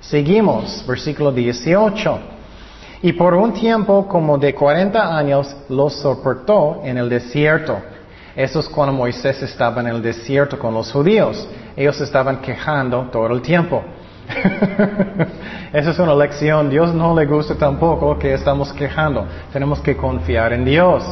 [0.00, 2.35] Seguimos, versículo 18.
[3.06, 7.78] Y por un tiempo como de cuarenta años los soportó en el desierto.
[8.34, 11.48] Eso es cuando Moisés estaba en el desierto con los judíos.
[11.76, 13.84] Ellos estaban quejando todo el tiempo.
[15.72, 16.68] Esa es una lección.
[16.68, 19.24] Dios no le gusta tampoco que estamos quejando.
[19.52, 21.04] Tenemos que confiar en Dios.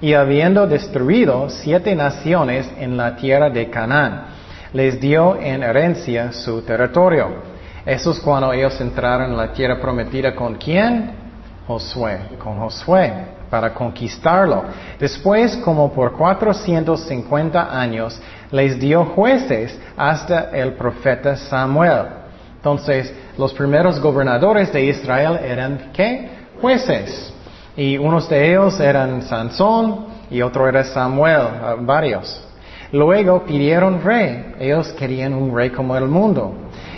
[0.00, 4.24] Y habiendo destruido siete naciones en la tierra de Canaán,
[4.72, 7.53] les dio en herencia su territorio.
[7.86, 11.12] Eso es cuando ellos entraron en la tierra prometida con quién?
[11.66, 13.12] Josué, con Josué,
[13.50, 14.64] para conquistarlo.
[14.98, 18.20] Después, como por 450 años,
[18.50, 22.06] les dio jueces hasta el profeta Samuel.
[22.56, 26.28] Entonces, los primeros gobernadores de Israel eran, ¿qué?
[26.60, 27.32] Jueces.
[27.76, 31.48] Y unos de ellos eran Sansón y otro era Samuel,
[31.80, 32.42] varios.
[32.92, 34.54] Luego pidieron rey.
[34.58, 36.54] Ellos querían un rey como el mundo.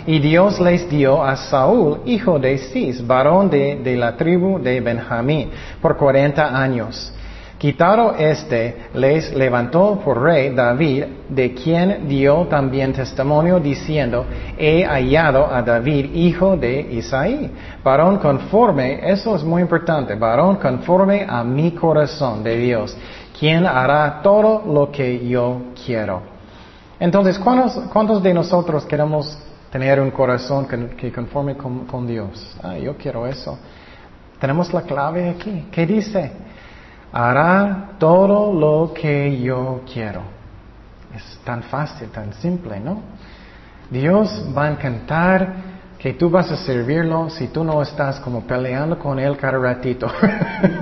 [0.07, 5.49] Y Dios les dio a Saúl, hijo de Cis, varón de, la tribu de Benjamín,
[5.81, 7.11] por cuarenta años.
[7.57, 14.25] Quitado este, les levantó por rey David, de quien dio también testimonio diciendo,
[14.57, 17.51] he hallado a David, hijo de Isaí,
[17.83, 22.95] varón conforme, eso es muy importante, varón conforme a mi corazón de Dios,
[23.37, 26.21] quien hará todo lo que yo quiero.
[26.97, 29.37] Entonces, ¿cuántos, cuántos de nosotros queremos
[29.71, 32.57] tener un corazón que, conforme con, con Dios?
[32.63, 33.57] Ah, yo quiero eso.
[34.39, 35.67] Tenemos la clave aquí.
[35.71, 36.31] ¿Qué dice?
[37.11, 40.21] hará todo lo que yo quiero.
[41.15, 43.01] Es tan fácil, tan simple, ¿no?
[43.89, 45.53] Dios va a encantar
[45.99, 50.07] que tú vas a servirlo si tú no estás como peleando con él cada ratito.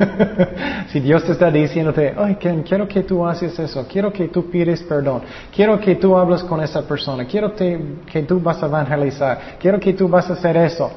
[0.89, 4.83] si Dios te está diciéndote, ay, quiero que tú haces eso, quiero que tú pides
[4.83, 5.21] perdón,
[5.55, 9.93] quiero que tú hables con esa persona, quiero que tú vas a evangelizar, quiero que
[9.93, 10.91] tú vas a hacer eso.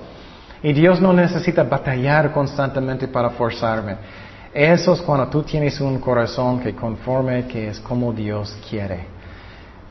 [0.63, 3.97] Y Dios no necesita batallar constantemente para forzarme.
[4.53, 9.19] Eso es cuando tú tienes un corazón que conforme que es como Dios quiere.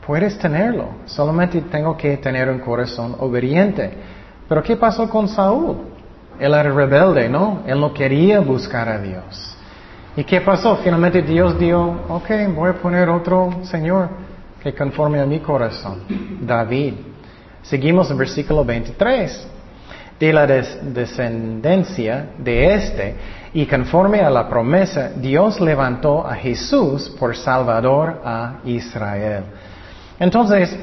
[0.06, 4.17] Puedes tenerlo, solamente tengo que tener un corazón obediente.
[4.48, 5.76] Pero ¿qué pasó con Saúl?
[6.38, 7.62] Él era rebelde, ¿no?
[7.66, 9.56] Él no quería buscar a Dios.
[10.16, 10.76] ¿Y qué pasó?
[10.76, 14.08] Finalmente Dios dio, ok, voy a poner otro Señor
[14.62, 16.02] que conforme a mi corazón,
[16.40, 16.94] David.
[17.62, 19.48] Seguimos en versículo 23
[20.18, 23.14] de la descendencia de éste,
[23.54, 29.44] y conforme a la promesa, Dios levantó a Jesús por Salvador a Israel.
[30.18, 30.76] Entonces,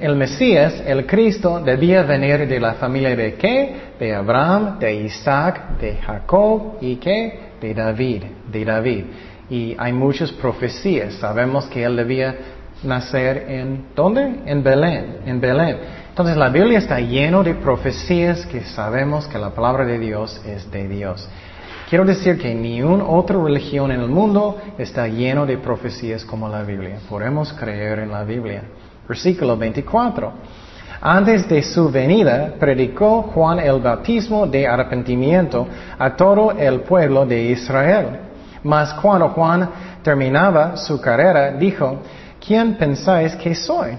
[0.00, 3.76] el Mesías, el Cristo, debía venir de la familia de qué?
[3.98, 7.52] De Abraham, de Isaac, de Jacob y qué?
[7.60, 9.04] De David, de David.
[9.50, 11.14] Y hay muchas profecías.
[11.14, 12.34] Sabemos que él debía
[12.82, 14.40] nacer en ¿dónde?
[14.46, 15.78] En Belén, en Belén.
[16.08, 20.70] Entonces la Biblia está lleno de profecías que sabemos que la palabra de Dios es
[20.70, 21.28] de Dios.
[21.88, 26.48] Quiero decir que ni una otra religión en el mundo está lleno de profecías como
[26.48, 26.98] la Biblia.
[27.08, 28.62] Podemos creer en la Biblia.
[29.08, 30.32] Versículo 24.
[31.00, 35.66] Antes de su venida, predicó Juan el bautismo de arrepentimiento
[35.98, 38.06] a todo el pueblo de Israel.
[38.62, 39.68] Mas cuando Juan
[40.02, 41.98] terminaba su carrera, dijo,
[42.40, 43.98] ¿quién pensáis que soy?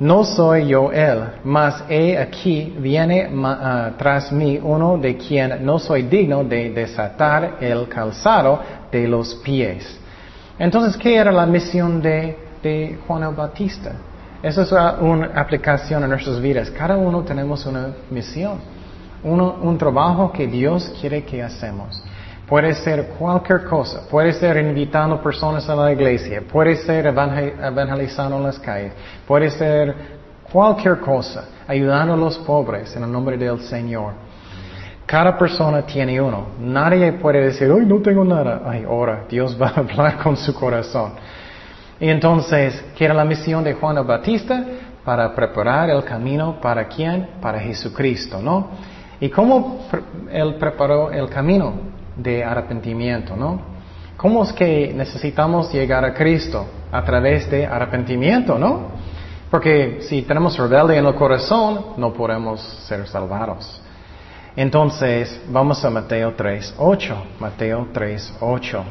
[0.00, 5.78] No soy yo él, mas he aquí viene ah, tras mí uno de quien no
[5.78, 10.00] soy digno de desatar el calzado de los pies.
[10.58, 12.49] Entonces, ¿qué era la misión de,
[13.06, 13.92] Juan el Bautista?
[14.42, 16.70] Esa es una aplicación en nuestras vidas.
[16.70, 18.58] Cada uno tenemos una misión,
[19.22, 22.02] un trabajo que Dios quiere que hacemos.
[22.46, 24.08] Puede ser cualquier cosa.
[24.10, 26.42] Puede ser invitando personas a la iglesia.
[26.50, 28.92] Puede ser evangelizando en las calles.
[29.24, 29.94] Puede ser
[30.50, 31.44] cualquier cosa.
[31.68, 34.14] Ayudando a los pobres en el nombre del Señor.
[35.06, 36.46] Cada persona tiene uno.
[36.58, 38.62] Nadie puede decir, hoy no tengo nada.
[38.64, 41.12] Ay, ahora Dios va a hablar con su corazón.
[42.00, 44.64] Y entonces, ¿qué era la misión de Juan el Bautista?
[45.04, 47.28] Para preparar el camino para quién?
[47.40, 48.68] Para Jesucristo, ¿no?
[49.20, 49.86] ¿Y cómo
[50.30, 52.00] él preparó el camino?
[52.22, 53.60] de arrepentimiento, ¿no?
[54.16, 56.66] ¿Cómo es que necesitamos llegar a Cristo?
[56.92, 58.90] A través de arrepentimiento, ¿no?
[59.50, 63.80] Porque si tenemos rebelde en el corazón, no podemos ser salvados.
[64.56, 67.24] Entonces, vamos a Mateo 3, 8.
[67.38, 68.84] Mateo 3, 8.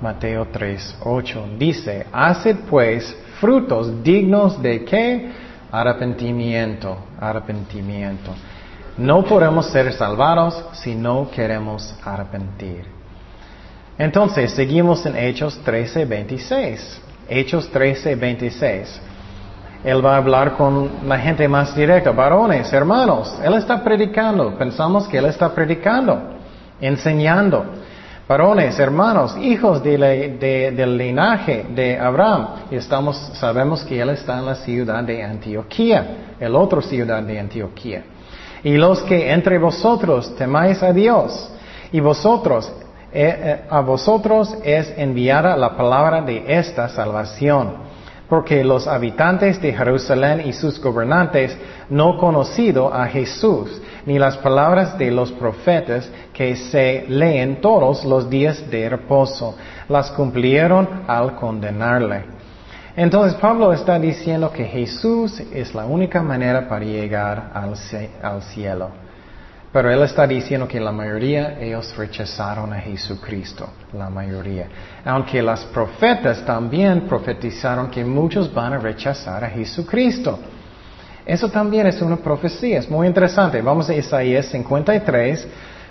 [0.00, 1.48] Mateo 3, 8.
[1.58, 5.30] Dice, haced pues frutos dignos de qué?
[5.70, 8.32] Arrepentimiento, arrepentimiento.
[8.96, 12.84] No podemos ser salvados si no queremos arrepentir.
[13.98, 17.00] Entonces, seguimos en Hechos 13, 26.
[17.28, 19.00] Hechos 13, 26.
[19.84, 23.38] Él va a hablar con la gente más directa, varones, hermanos.
[23.44, 24.56] Él está predicando.
[24.56, 26.20] Pensamos que Él está predicando,
[26.80, 27.64] enseñando.
[28.28, 32.48] Varones, hermanos, hijos del linaje de Abraham.
[32.70, 38.04] Estamos, sabemos que él está en la ciudad de Antioquía, el otro ciudad de Antioquía.
[38.62, 41.50] Y los que entre vosotros temáis a Dios,
[41.90, 42.70] y vosotros,
[43.10, 47.88] eh, eh, a vosotros es enviada la palabra de esta salvación
[48.28, 51.56] porque los habitantes de Jerusalén y sus gobernantes
[51.88, 58.30] no conocido a Jesús, ni las palabras de los profetas que se leen todos los
[58.30, 59.54] días de reposo,
[59.86, 62.24] las cumplieron al condenarle.
[62.96, 68.88] Entonces Pablo está diciendo que Jesús es la única manera para llegar al cielo.
[69.70, 74.68] Pero él está diciendo que la mayoría ellos rechazaron a Jesucristo, la mayoría.
[75.04, 80.38] Aunque las profetas también profetizaron que muchos van a rechazar a Jesucristo.
[81.28, 83.60] Eso también es una profecía, es muy interesante.
[83.60, 85.46] Vamos a Isaías 53,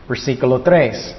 [0.10, 1.16] versículo 3.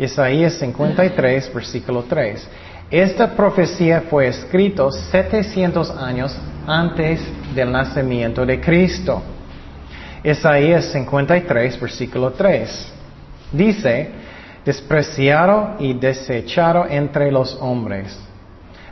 [0.00, 2.48] Isaías 53, versículo 3.
[2.90, 6.36] Esta profecía fue escrita 700 años
[6.66, 7.20] antes
[7.54, 9.22] del nacimiento de Cristo.
[10.24, 12.92] Isaías 53, versículo 3.
[13.52, 14.10] Dice,
[14.64, 18.18] despreciado y desechado entre los hombres,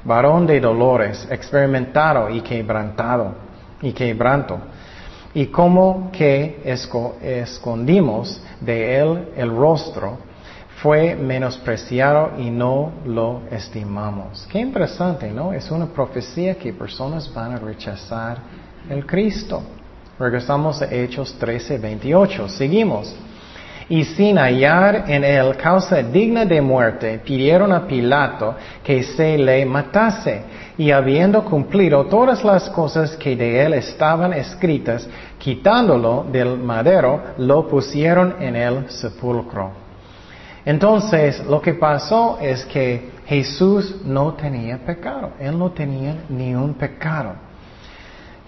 [0.04, 3.45] varón de dolores, experimentado y quebrantado,
[3.82, 4.58] y quebranto,
[5.34, 10.18] y como que escondimos de él el rostro,
[10.82, 14.46] fue menospreciado y no lo estimamos.
[14.50, 15.52] Qué interesante, ¿no?
[15.52, 18.38] Es una profecía que personas van a rechazar
[18.88, 19.62] el Cristo.
[20.18, 22.48] Regresamos a Hechos 13, 28.
[22.50, 23.14] Seguimos.
[23.88, 29.64] Y sin hallar en él causa digna de muerte, pidieron a Pilato que se le
[29.64, 30.42] matase.
[30.76, 35.08] Y habiendo cumplido todas las cosas que de él estaban escritas,
[35.38, 39.70] quitándolo del madero, lo pusieron en el sepulcro.
[40.64, 45.30] Entonces, lo que pasó es que Jesús no tenía pecado.
[45.38, 47.45] Él no tenía ni un pecado.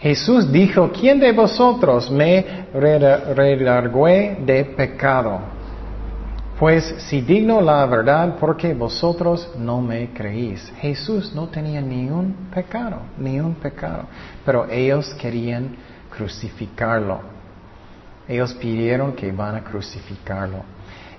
[0.01, 5.41] Jesús dijo, ¿quién de vosotros me redargüe de pecado?
[6.59, 10.73] Pues si digno la verdad, porque vosotros no me creéis.
[10.81, 14.05] Jesús no tenía ni un pecado, ni un pecado,
[14.45, 15.77] pero ellos querían
[16.11, 17.21] crucificarlo.
[18.27, 20.63] Ellos pidieron que van a crucificarlo.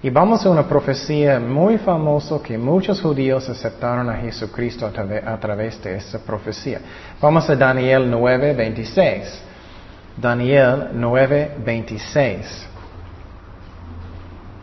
[0.01, 5.83] Y vamos a una profecía muy famosa que muchos judíos aceptaron a Jesucristo a, través
[5.83, 6.79] de esta profecía.
[7.21, 9.41] Vamos a Daniel 9, 26.
[10.15, 12.67] Daniel 9, 26.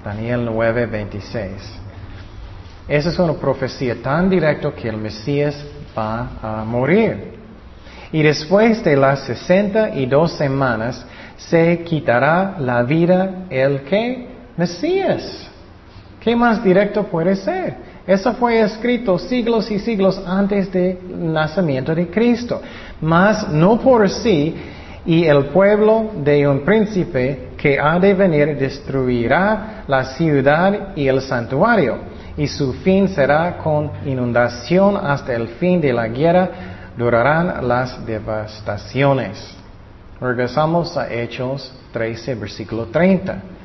[0.03, 1.80] Daniel 9, 26.
[2.89, 5.62] Esa es una profecía tan directa que el Mesías
[5.97, 7.34] va a morir.
[8.11, 11.05] Y después de las sesenta y dos semanas
[11.37, 15.48] se quitará la vida el que Mesías.
[16.20, 17.76] ¿Qué más directo puede ser?
[18.07, 20.98] Eso fue escrito siglos y siglos antes del
[21.32, 22.61] nacimiento de Cristo.
[23.00, 24.54] Mas no por sí,
[25.04, 31.20] y el pueblo de un príncipe que ha de venir destruirá la ciudad y el
[31.20, 31.98] santuario,
[32.36, 36.50] y su fin será con inundación hasta el fin de la guerra,
[36.96, 39.54] durarán las devastaciones.
[40.20, 43.55] Regresamos a Hechos 13, versículo 30.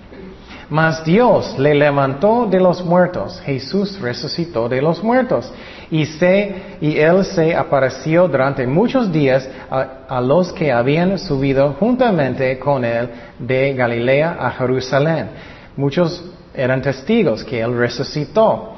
[0.72, 3.42] Mas Dios le levantó de los muertos.
[3.42, 5.52] Jesús resucitó de los muertos.
[5.90, 12.58] Y, se, y él se apareció durante muchos días a, los que habían subido juntamente
[12.58, 15.32] con él de Galilea a Jerusalén.
[15.76, 18.76] Muchos eran testigos que él resucitó.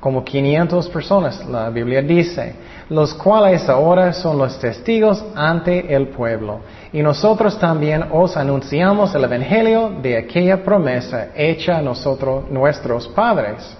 [0.00, 2.54] Como 500 personas, la Biblia dice
[2.88, 6.60] los cuales ahora son los testigos ante el pueblo.
[6.92, 13.76] Y nosotros también os anunciamos el Evangelio de aquella promesa hecha a nosotros, nuestros padres.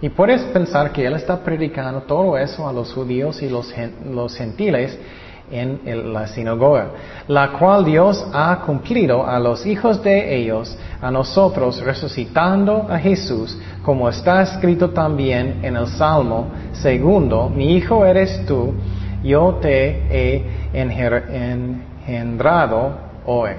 [0.00, 3.74] Y puedes pensar que Él está predicando todo eso a los judíos y los,
[4.08, 4.96] los gentiles
[5.50, 6.90] en la sinagoga,
[7.26, 13.58] la cual Dios ha cumplido a los hijos de ellos, a nosotros, resucitando a Jesús,
[13.88, 18.74] como está escrito también en el Salmo segundo, mi hijo eres tú,
[19.24, 23.52] yo te he engendrado hoy.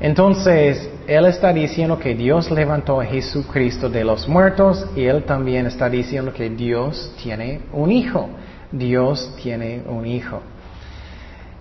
[0.00, 5.66] Entonces, Él está diciendo que Dios levantó a Jesucristo de los muertos y Él también
[5.66, 8.30] está diciendo que Dios tiene un hijo.
[8.72, 10.40] Dios tiene un hijo.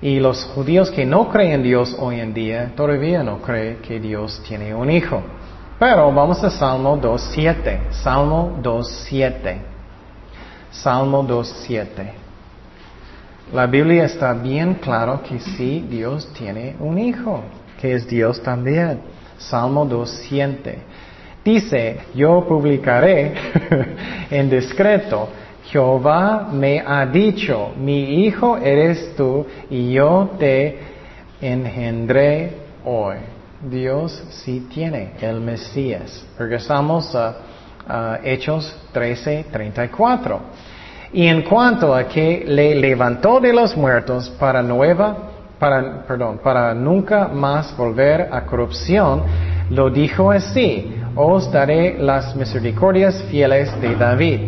[0.02, 4.00] Y los judíos que no creen en Dios hoy en día todavía no creen que
[4.00, 5.22] Dios tiene un hijo.
[5.78, 7.92] Pero vamos a Salmo 2.7.
[7.92, 9.58] Salmo 2.7.
[10.72, 12.12] Salmo 2.7.
[13.54, 17.44] La Biblia está bien claro que sí, Dios tiene un hijo,
[17.80, 19.02] que es Dios también.
[19.38, 20.76] Salmo 2.7.
[21.44, 23.34] Dice, yo publicaré
[24.32, 25.28] en discreto.
[25.66, 30.80] Jehová me ha dicho, mi hijo eres tú y yo te
[31.42, 32.54] engendré
[32.86, 33.35] hoy.
[33.70, 36.24] Dios sí tiene el Mesías.
[36.38, 37.36] Regresamos a,
[37.88, 40.40] a Hechos 13, 34.
[41.14, 45.18] Y en cuanto a que le levantó de los muertos para nueva,
[45.58, 49.24] para, perdón, para nunca más volver a corrupción,
[49.70, 54.40] lo dijo así, os daré las misericordias fieles de David.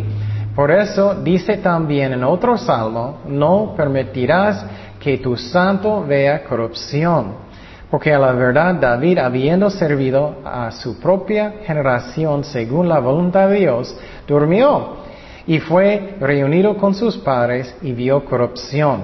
[0.54, 4.64] Por eso dice también en otro salmo, no permitirás
[5.00, 7.47] que tu santo vea corrupción.
[7.90, 13.60] Porque a la verdad David, habiendo servido a su propia generación según la voluntad de
[13.60, 14.98] Dios, durmió
[15.46, 19.02] y fue reunido con sus padres y vio corrupción.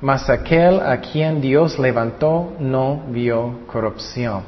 [0.00, 4.42] Mas aquel a quien Dios levantó no vio corrupción.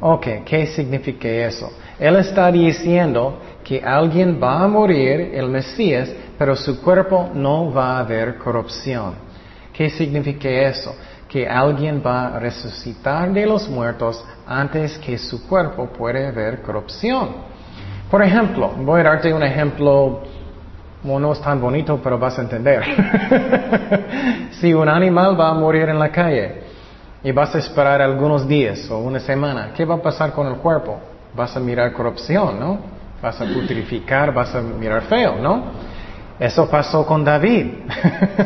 [0.00, 1.70] Ok, ¿qué significa eso?
[1.98, 7.96] Él está diciendo que alguien va a morir, el Mesías, pero su cuerpo no va
[7.96, 9.14] a haber corrupción.
[9.72, 10.94] ¿Qué significa eso?
[11.28, 17.48] Que alguien va a resucitar de los muertos antes que su cuerpo pueda haber corrupción.
[18.10, 20.22] Por ejemplo, voy a darte un ejemplo,
[21.04, 22.82] no es tan bonito, pero vas a entender.
[24.52, 26.68] si un animal va a morir en la calle,
[27.22, 30.54] y vas a esperar algunos días o una semana, ¿qué va a pasar con el
[30.56, 31.00] cuerpo?
[31.34, 32.78] Vas a mirar corrupción, ¿no?
[33.20, 35.64] Vas a putrificar, vas a mirar feo, ¿no?
[36.38, 37.66] Eso pasó con David.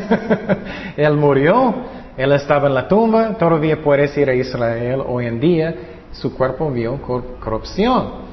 [0.97, 1.75] él murió,
[2.17, 5.75] él estaba en la tumba, todavía puedes ir a Israel hoy en día,
[6.13, 8.33] su cuerpo vio corrupción.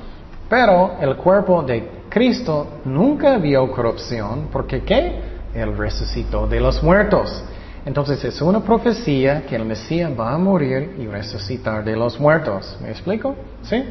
[0.49, 5.19] Pero el cuerpo de Cristo nunca vio corrupción, porque ¿qué?
[5.53, 7.43] Él resucitó de los muertos.
[7.85, 12.77] Entonces es una profecía que el Mesías va a morir y resucitar de los muertos.
[12.81, 13.35] ¿Me explico?
[13.61, 13.83] ¿Sí?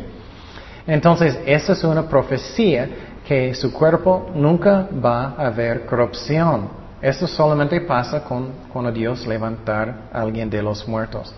[0.86, 2.89] Entonces, esa es una profecía
[3.26, 6.78] que su cuerpo nunca va a haber corrupción.
[7.01, 11.32] Esto solamente pasa con, cuando Dios levantar a alguien de los muertos.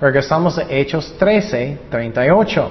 [0.00, 2.70] Regresamos a Hechos 13, 38.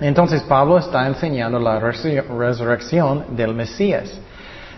[0.00, 4.12] Entonces Pablo está enseñando la resurrección del Mesías.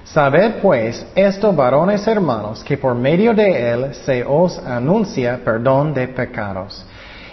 [0.04, 6.08] Sabed pues esto, varones hermanos, que por medio de él se os anuncia perdón de
[6.08, 6.82] pecados,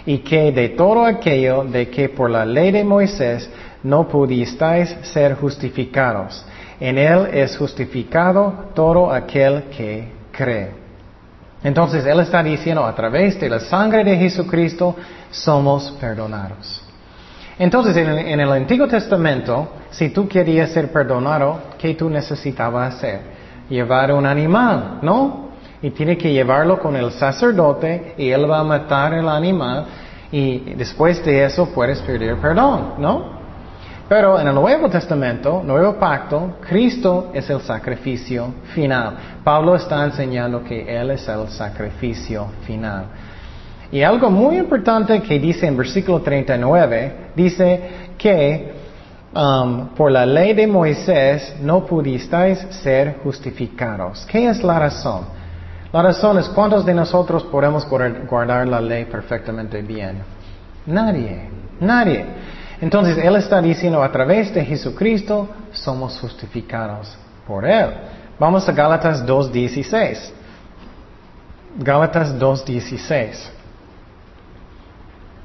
[0.04, 3.48] y que de todo aquello de que por la ley de Moisés
[3.82, 6.44] no pudisteis ser justificados,
[6.80, 10.70] en él es justificado todo aquel que cree.
[11.62, 14.94] Entonces él está diciendo, a través de la sangre de Jesucristo
[15.30, 16.82] somos perdonados.
[17.58, 23.20] Entonces, en, el Antiguo Testamento, si tú querías ser perdonado, ¿qué tú necesitabas hacer?
[23.70, 25.46] Llevar un animal, ¿no?
[25.80, 29.86] Y tiene que llevarlo con el sacerdote y él va a matar el animal
[30.30, 33.35] y después de eso puedes pedir perdón, ¿no?
[34.08, 39.16] Pero en el Nuevo Testamento, Nuevo Pacto, Cristo es el sacrificio final.
[39.42, 43.06] Pablo está enseñando que Él es el sacrificio final.
[43.90, 48.74] Y algo muy importante que dice en versículo 39, dice que
[49.34, 54.24] um, por la ley de Moisés no pudisteis ser justificados.
[54.26, 55.24] ¿Qué es la razón?
[55.92, 60.22] La razón es cuántos de nosotros podemos guardar la ley perfectamente bien.
[60.86, 61.48] Nadie,
[61.80, 62.24] nadie.
[62.80, 67.16] Entonces Él está diciendo a través de Jesucristo somos justificados
[67.46, 67.90] por Él.
[68.38, 70.30] Vamos a Gálatas 2.16.
[71.78, 73.50] Gálatas 2.16.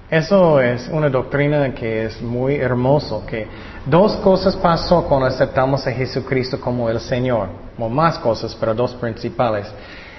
[0.09, 3.47] Eso es una doctrina que es muy hermoso, que
[3.85, 7.47] dos cosas pasó cuando aceptamos a Jesucristo como el Señor,
[7.79, 9.67] o más cosas, pero dos principales.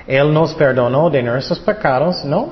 [0.06, 2.48] Él nos perdonó de nuestros pecados, ¿no?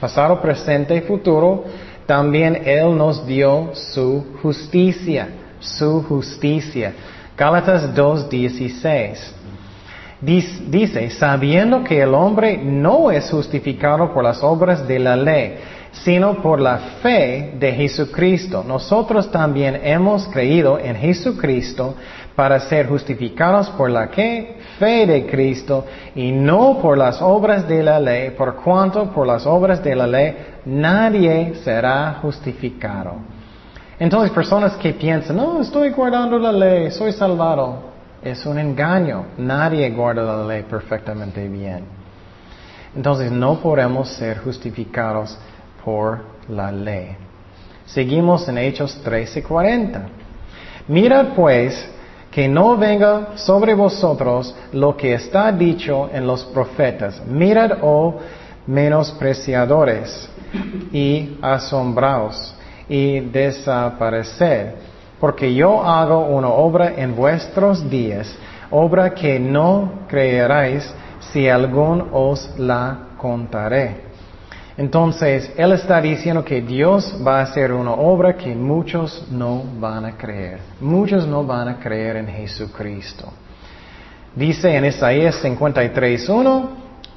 [0.00, 1.64] Pasado, presente y futuro.
[2.10, 5.28] También Él nos dio su justicia,
[5.60, 6.92] su justicia.
[7.38, 9.16] Gálatas 2.16.
[10.20, 15.58] Dice, sabiendo que el hombre no es justificado por las obras de la ley,
[15.92, 18.64] sino por la fe de Jesucristo.
[18.66, 21.94] Nosotros también hemos creído en Jesucristo
[22.34, 24.08] para ser justificados por la
[24.80, 29.46] fe de Cristo y no por las obras de la ley, por cuanto por las
[29.46, 33.16] obras de la ley nadie será justificado.
[33.98, 37.90] Entonces personas que piensan, no, estoy guardando la ley, soy salvado,
[38.22, 39.26] es un engaño.
[39.36, 41.84] Nadie guarda la ley perfectamente bien.
[42.96, 45.38] Entonces no podemos ser justificados
[45.84, 47.16] por la ley.
[47.86, 50.00] Seguimos en Hechos 13:40.
[50.88, 51.88] Mirad pues
[52.30, 57.20] que no venga sobre vosotros lo que está dicho en los profetas.
[57.26, 58.18] Mirad, oh
[58.66, 60.28] menospreciadores,
[60.92, 62.54] y asombraos,
[62.88, 64.90] y desaparecer.
[65.20, 68.34] porque yo hago una obra en vuestros días,
[68.70, 74.09] obra que no creeráis si algún os la contaré.
[74.80, 80.06] Entonces, Él está diciendo que Dios va a hacer una obra que muchos no van
[80.06, 80.58] a creer.
[80.80, 83.30] Muchos no van a creer en Jesucristo.
[84.34, 86.68] Dice en Isaías 53.1,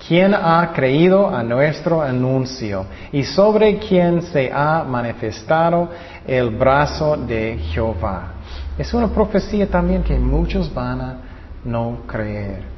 [0.05, 2.85] ¿quién ha creído a nuestro anuncio?
[3.13, 5.87] Y sobre quién se ha manifestado
[6.27, 8.33] el brazo de Jehová.
[8.77, 11.17] Es una profecía también que muchos van a
[11.63, 12.73] no creer.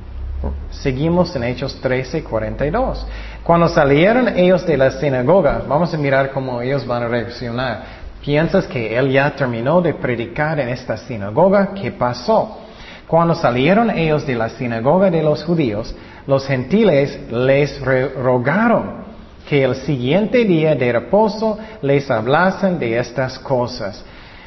[0.70, 3.08] Seguimos en Hechos 13, 42.
[3.46, 7.84] Cuando salieron ellos de la sinagoga, vamos a mirar cómo ellos van a reaccionar.
[8.20, 11.76] ¿Piensas que él ya terminó de predicar en esta sinagoga?
[11.80, 12.58] ¿Qué pasó?
[13.06, 17.80] Cuando salieron ellos de la sinagoga de los judíos, los gentiles les
[18.16, 19.06] rogaron
[19.48, 24.04] que el siguiente día de reposo les hablasen de estas cosas.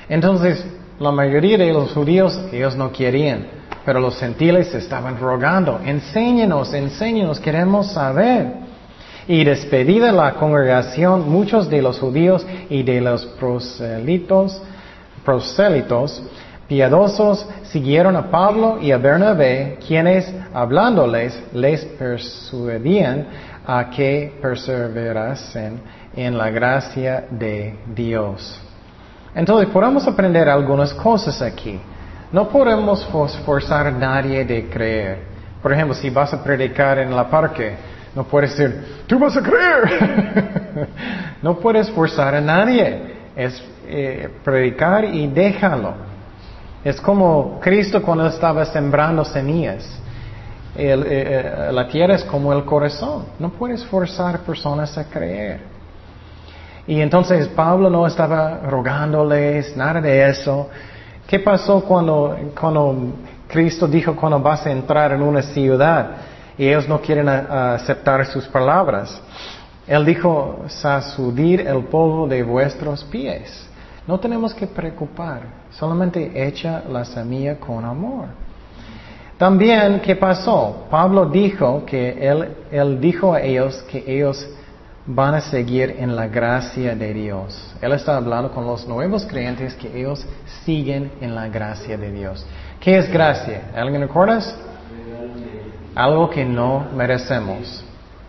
[0.08, 0.66] Entonces,
[0.98, 3.46] la mayoría de los judíos, ellos no querían.
[3.84, 8.66] Pero los gentiles estaban rogando, enséñenos, enséñenos, queremos saber.
[9.28, 14.60] Y despedida la congregación, muchos de los judíos y de los proselitos,
[15.22, 16.22] prosélitos
[16.66, 23.26] piadosos siguieron a Pablo y a Bernabé, quienes, hablándoles, les persuadían
[23.66, 25.80] a que perseverasen
[26.16, 28.58] en la gracia de Dios.
[29.34, 31.78] Entonces, podemos aprender algunas cosas aquí.
[32.32, 33.06] No podemos
[33.44, 35.18] forzar a nadie de creer.
[35.62, 37.76] Por ejemplo, si vas a predicar en la parque,
[38.14, 40.88] no puedes decir, tú vas a creer.
[41.42, 43.16] no puedes forzar a nadie.
[43.36, 45.94] Es eh, predicar y déjalo.
[46.84, 49.84] Es como Cristo cuando estaba sembrando semillas.
[50.76, 53.24] Eh, eh, la tierra es como el corazón.
[53.38, 55.60] No puedes forzar personas a creer.
[56.86, 60.68] Y entonces Pablo no estaba rogándoles, nada de eso.
[61.26, 62.34] ¿Qué pasó cuando,
[63.46, 66.10] Cristo dijo cuando vas a entrar en una ciudad
[66.58, 69.20] y ellos no quieren aceptar sus palabras?
[69.86, 73.66] Él dijo, sacudir el polvo de vuestros pies.
[74.06, 78.26] No tenemos que preocupar, solamente echa la semilla con amor.
[79.38, 80.86] También, ¿qué pasó?
[80.90, 84.46] Pablo dijo que él, él dijo a ellos que ellos
[85.06, 87.74] van a seguir en la gracia de Dios.
[87.80, 90.26] Él está hablando con los nuevos creyentes que ellos
[90.64, 92.44] siguen en la gracia de Dios.
[92.80, 93.70] ¿Qué es gracia?
[93.74, 94.54] ¿Alguien recuerdas?
[95.94, 97.84] Algo que no merecemos,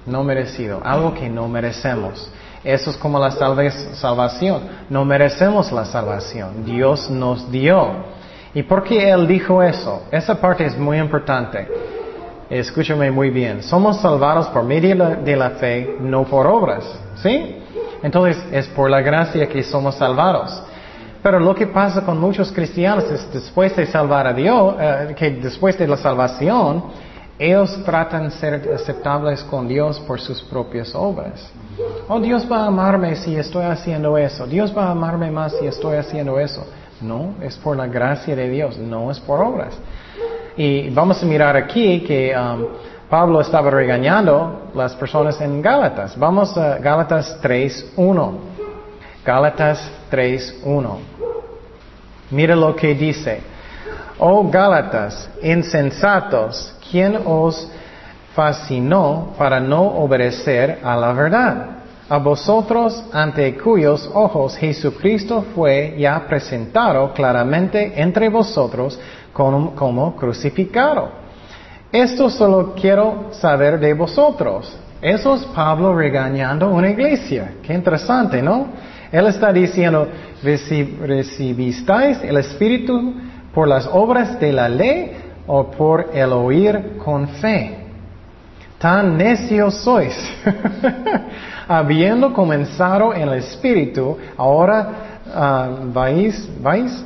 [0.06, 2.32] no merecido, algo que no merecemos.
[2.64, 4.64] Eso es como la salvación.
[4.90, 6.66] No merecemos la salvación.
[6.66, 8.20] Dios nos dio.
[8.54, 10.04] ¿Y por qué Él dijo eso?
[10.12, 11.68] Esa parte es muy importante.
[12.50, 13.64] Escúchame muy bien.
[13.64, 16.84] Somos salvados por medio de la fe, no por obras.
[17.22, 17.58] ¿Sí?
[18.02, 20.62] Entonces es por la gracia que somos salvados.
[21.22, 25.32] Pero lo que pasa con muchos cristianos es después de salvar a Dios, eh, que
[25.32, 26.84] después de la salvación,
[27.40, 31.50] ellos tratan de ser aceptables con Dios por sus propias obras.
[32.10, 34.46] Oh, Dios va a amarme si estoy haciendo eso.
[34.46, 36.68] Dios va a amarme más si estoy haciendo eso.
[37.00, 39.74] No, es por la gracia de Dios, no es por obras.
[40.58, 42.66] Y vamos a mirar aquí que um,
[43.10, 46.20] Pablo estaba regañando las personas en Gálatas.
[46.20, 48.34] Vamos a Gálatas 3.1.
[49.26, 50.98] Gálatas 3.1.
[52.32, 53.42] Mira lo que dice.
[54.22, 57.72] Oh Gálatas, insensatos, ¿quién os
[58.36, 61.68] fascinó para no obedecer a la verdad?
[62.10, 69.00] A vosotros ante cuyos ojos Jesucristo fue ya presentado claramente entre vosotros
[69.32, 71.12] como, crucificado.
[71.90, 74.78] Esto solo quiero saber de vosotros.
[75.02, 77.54] Eso es Pablo regañando una iglesia.
[77.64, 78.68] Qué interesante, ¿no?
[79.14, 80.10] Él está diciendo,
[80.44, 83.14] ¿recibisteis el Espíritu
[83.54, 87.78] por las obras de la ley o por el oír con fe?
[88.78, 90.16] Tan necios sois.
[91.68, 94.90] Habiendo comenzado en el Espíritu, ahora
[95.34, 97.06] ah, vais, vais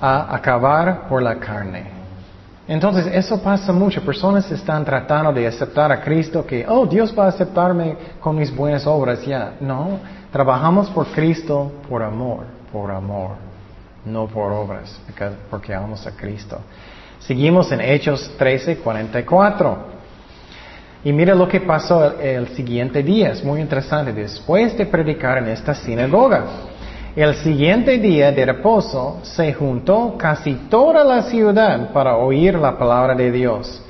[0.00, 2.02] a acabar por la carne.
[2.66, 4.04] Entonces, eso pasa mucho.
[4.04, 8.54] Personas están tratando de aceptar a Cristo que, oh, Dios va a aceptarme con mis
[8.54, 9.24] buenas obras.
[9.24, 9.98] Ya, no.
[10.32, 13.32] Trabajamos por Cristo por amor, por amor,
[14.04, 15.00] no por obras,
[15.50, 16.58] porque amamos a Cristo.
[17.20, 19.92] Seguimos en Hechos 13, 44.
[21.04, 24.12] Y mira lo que pasó el siguiente día, es muy interesante.
[24.12, 26.44] Después de predicar en esta sinagoga,
[27.14, 33.14] el siguiente día de reposo se juntó casi toda la ciudad para oír la palabra
[33.14, 33.82] de Dios.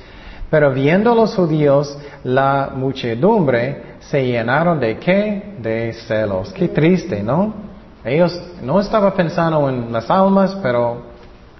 [0.50, 5.54] Pero viendo los judíos la muchedumbre, se llenaron de qué?
[5.58, 6.52] De celos.
[6.52, 7.71] Qué triste, ¿no?
[8.04, 11.02] Ellos no estaban pensando en las almas, pero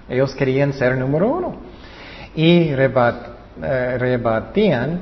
[0.09, 1.55] ellos querían ser número uno.
[2.35, 5.01] Y eh, rebatían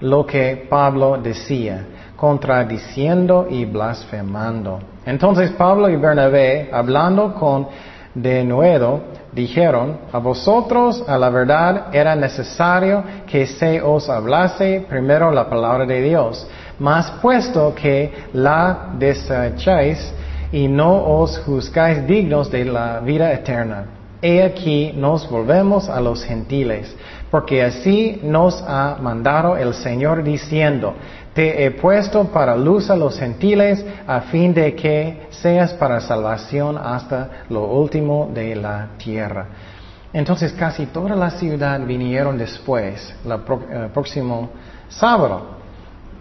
[0.00, 1.86] lo que Pablo decía,
[2.16, 4.80] contradiciendo y blasfemando.
[5.06, 7.68] Entonces Pablo y Bernabé, hablando con
[8.14, 9.00] denuedo,
[9.32, 15.86] dijeron, a vosotros a la verdad era necesario que se os hablase primero la palabra
[15.86, 16.46] de Dios,
[16.78, 20.12] mas puesto que la desecháis
[20.52, 23.86] y no os juzgáis dignos de la vida eterna.
[24.20, 26.94] He aquí nos volvemos a los gentiles,
[27.30, 30.94] porque así nos ha mandado el Señor diciendo,
[31.34, 36.78] te he puesto para luz a los gentiles a fin de que seas para salvación
[36.78, 39.46] hasta lo último de la tierra.
[40.12, 44.50] Entonces casi toda la ciudad vinieron después, el eh, próximo
[44.88, 45.62] sábado.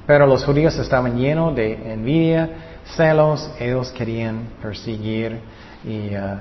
[0.07, 2.49] Pero los judíos estaban llenos de envidia,
[2.95, 5.39] celos, ellos querían perseguir
[5.83, 6.37] y, uh,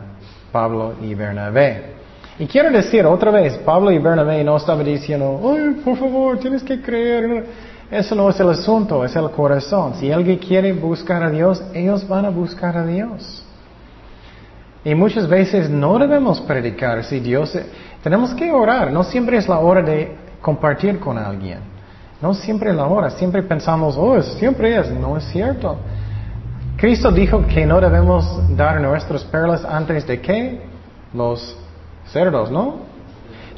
[0.53, 1.95] Pablo y Bernabé.
[2.39, 6.63] Y quiero decir otra vez, Pablo y Bernabé no estaban diciendo, ay, por favor, tienes
[6.63, 7.47] que creer.
[7.91, 9.95] Eso no es el asunto, es el corazón.
[9.97, 13.45] Si alguien quiere buscar a Dios, ellos van a buscar a Dios.
[14.85, 17.57] Y muchas veces no debemos predicar si Dios...
[18.03, 21.59] Tenemos que orar, no siempre es la hora de compartir con alguien.
[22.23, 25.77] No siempre es la hora, siempre pensamos, oh, siempre es, no es cierto.
[26.81, 30.63] Cristo dijo que no debemos dar nuestras perlas antes de que
[31.13, 31.55] los
[32.07, 32.77] cerdos, ¿no?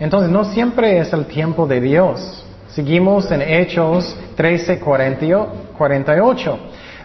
[0.00, 2.44] Entonces no siempre es el tiempo de Dios.
[2.70, 6.58] Seguimos en Hechos 13, 48.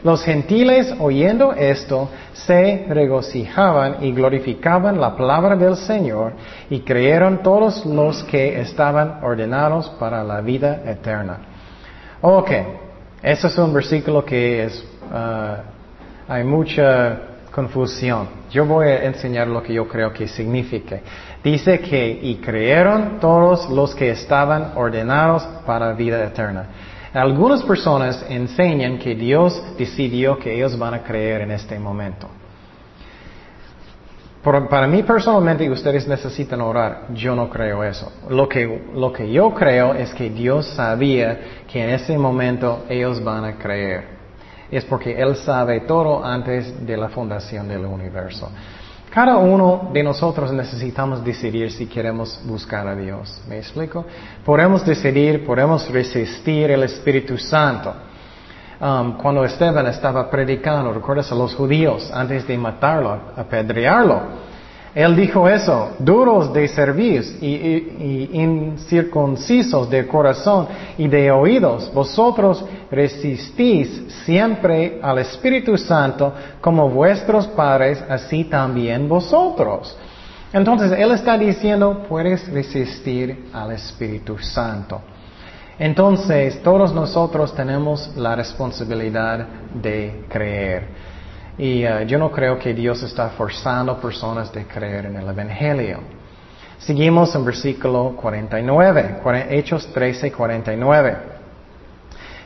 [0.04, 6.34] Los gentiles oyendo esto se regocijaban y glorificaban la palabra del Señor
[6.72, 11.38] y creyeron todos los que estaban ordenados para la vida eterna.
[12.22, 12.50] Ok,
[13.22, 15.77] ese es un versículo que es uh,
[16.28, 17.20] hay mucha
[17.52, 18.28] confusión.
[18.52, 21.00] Yo voy a enseñar lo que yo creo que significa.
[21.44, 26.66] Dice que y creyeron todos los que estaban ordenados para vida eterna.
[27.14, 32.28] Algunas personas enseñan que Dios decidió que ellos van a creer en este momento.
[34.70, 37.08] para mí personalmente ustedes necesitan orar.
[37.14, 38.12] Yo no creo eso.
[38.30, 43.24] Lo que, lo que yo creo es que Dios sabía que en ese momento ellos
[43.24, 44.17] van a creer
[44.72, 48.50] es porque Él sabe todo antes de la fundación del universo.
[49.10, 53.42] Cada uno de nosotros necesitamos decidir si queremos buscar a Dios.
[53.48, 54.06] ¿Me explico?
[54.46, 57.94] Podemos decidir, podemos resistir el Espíritu Santo.
[58.80, 64.47] Um, cuando Esteban estaba predicando, recuerdas a los judíos antes de matarlo, apedrearlo.
[64.98, 70.68] Él dijo eso, duros de servir y, incircuncisos de corazón
[70.98, 79.96] y de oídos, vosotros resistís siempre al Espíritu Santo como vuestros padres, así también vosotros.
[80.52, 85.00] Entonces, Él está diciendo, puedes resistir al Espíritu Santo.
[85.78, 89.46] Entonces, todos nosotros tenemos la responsabilidad
[89.76, 90.88] de creer.
[91.58, 95.28] Y uh, yo no creo que Dios está forzando a personas de creer en el
[95.28, 96.00] Evangelio.
[96.78, 101.18] Seguimos en versículo 49, Hechos 13, 49.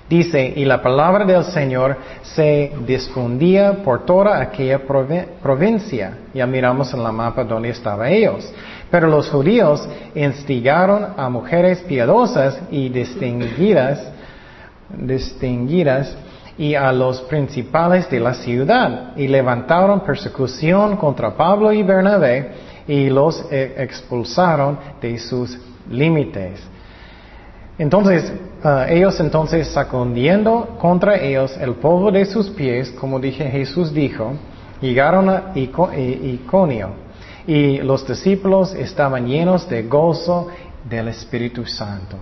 [0.07, 6.17] Dice, y la palabra del Señor se difundía por toda aquella provincia.
[6.33, 8.51] Ya miramos en la mapa donde estaban ellos.
[8.89, 14.05] Pero los judíos instigaron a mujeres piadosas y distinguidas,
[14.89, 16.15] distinguidas
[16.57, 22.51] y a los principales de la ciudad y levantaron persecución contra Pablo y Bernabé
[22.87, 25.57] y los eh, expulsaron de sus
[25.89, 26.61] límites.
[27.77, 28.31] Entonces,
[28.63, 34.33] ah, ellos entonces sacudiendo contra ellos el polvo de sus pies, como dije Jesús dijo,
[34.81, 36.89] llegaron a Iconio
[37.47, 40.47] y los discípulos estaban llenos de gozo
[40.87, 42.17] del Espíritu Santo.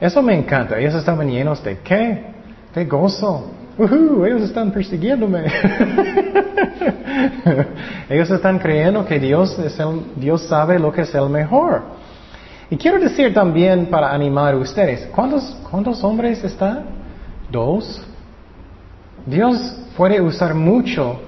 [0.00, 0.78] Eso me encanta.
[0.78, 2.35] Ellos estaban llenos de qué?
[2.76, 3.46] ¡Qué gozo!
[3.78, 5.46] ellos están persiguiéndome.
[8.10, 11.84] ellos están creyendo que Dios, es el, Dios sabe lo que es el mejor.
[12.68, 16.84] Y quiero decir también para animar a ustedes, ¿cuántos, cuántos hombres están?
[17.50, 18.02] Dos.
[19.24, 19.56] Dios
[19.96, 21.18] puede usar mucho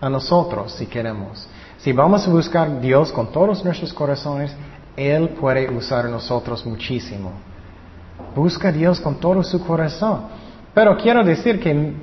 [0.00, 1.46] a nosotros si queremos.
[1.76, 4.56] Si vamos a buscar Dios con todos nuestros corazones,
[4.96, 7.32] Él puede usar a nosotros muchísimo.
[8.34, 10.45] Busca a Dios con todo su corazón.
[10.76, 11.94] Pero quiero decir que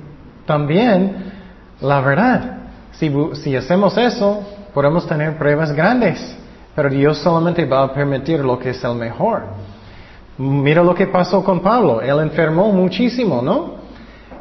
[0.46, 1.30] también
[1.80, 2.58] la verdad,
[2.90, 4.42] si, hacemos eso,
[4.74, 6.36] podemos tener pruebas grandes,
[6.74, 9.42] pero Dios solamente va a permitir lo que es el mejor.
[10.38, 13.74] Mira lo que pasó con Pablo, él enfermó muchísimo, ¿no?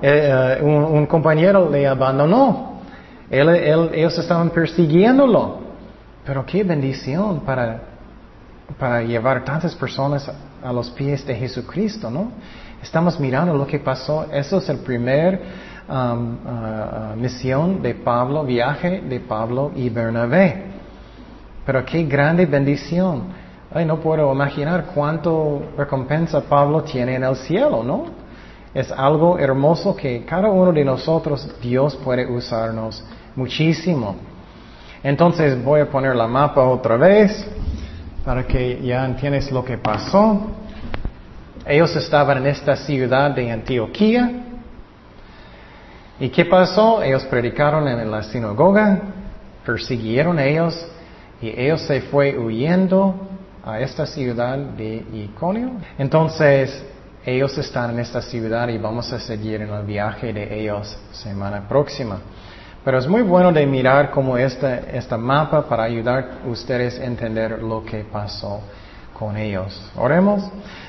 [0.02, 2.82] Eh, eh, un, compañero le abandonó.
[3.30, 5.60] ellos estaban persiguiéndolo.
[6.26, 7.82] Pero qué bendición para,
[8.80, 10.28] para llevar tantas personas
[10.64, 12.32] a los pies de Jesucristo, ¿no?
[12.84, 14.26] Estamos mirando lo que pasó.
[14.30, 15.42] Eso es el primer
[15.88, 20.66] um, uh, misión de Pablo, viaje de Pablo y Bernabé.
[21.66, 23.24] Pero qué grande bendición.
[23.74, 28.04] Ay, no puedo imaginar cuánto recompensa Pablo tiene en el cielo, ¿no?
[28.74, 33.02] Es algo hermoso que cada uno de nosotros Dios puede usarnos
[33.34, 34.18] muchísimo.
[35.02, 37.48] Entonces voy a poner la mapa otra vez
[38.26, 40.63] para que ya entiendas lo que pasó.
[41.66, 44.30] Ellos estaban en esta ciudad de Antioquía.
[46.20, 47.02] ¿Y qué pasó?
[47.02, 49.00] Ellos predicaron en la sinagoga,
[49.66, 50.86] persiguieron a ellos
[51.42, 53.16] y ellos se fue huyendo
[53.66, 55.72] a esta ciudad de Iconio.
[55.98, 56.86] Entonces,
[57.26, 61.68] ellos están en esta ciudad y vamos a seguir en el viaje de ellos semana
[61.68, 62.20] próxima.
[62.84, 67.06] Pero es muy bueno de mirar como esta, esta mapa para ayudar a ustedes a
[67.06, 68.60] entender lo que pasó
[69.14, 69.90] con ellos.
[69.96, 70.44] Oremos.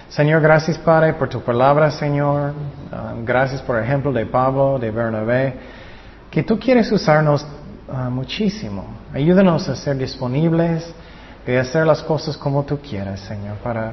[0.09, 2.53] Señor, gracias Padre por tu palabra, Señor.
[2.93, 5.55] Ah, gracias por ejemplo de Pablo, de Bernabé,
[6.31, 7.45] que tú quieres usarnos
[7.93, 8.85] ah, muchísimo.
[9.13, 10.95] Ayúdanos a ser disponibles
[11.47, 13.93] de hacer las cosas como tú quieras, Señor, para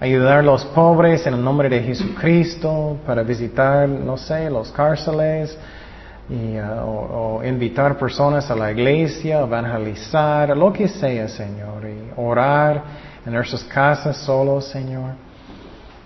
[0.00, 5.56] ayudar a los pobres en el nombre de Jesucristo, para visitar, no sé, los cárceles,
[6.28, 12.82] y, uh, o, invitar personas a la iglesia, evangelizar, lo que sea, Señor, y orar
[13.26, 15.12] en nuestras casas solos, Señor.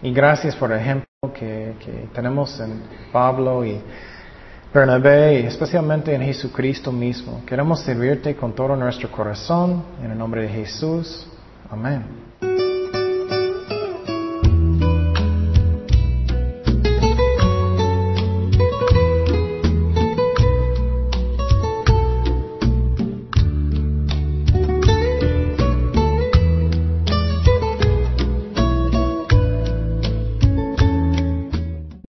[0.06, 2.80] Y gracias por el ejemplo que, que tenemos en
[3.10, 3.80] Pablo y
[4.72, 7.42] Bernabé, y especialmente en Jesucristo mismo.
[7.44, 11.26] Queremos servirte con todo nuestro corazón, en el nombre de Jesús.
[11.68, 12.25] Amén.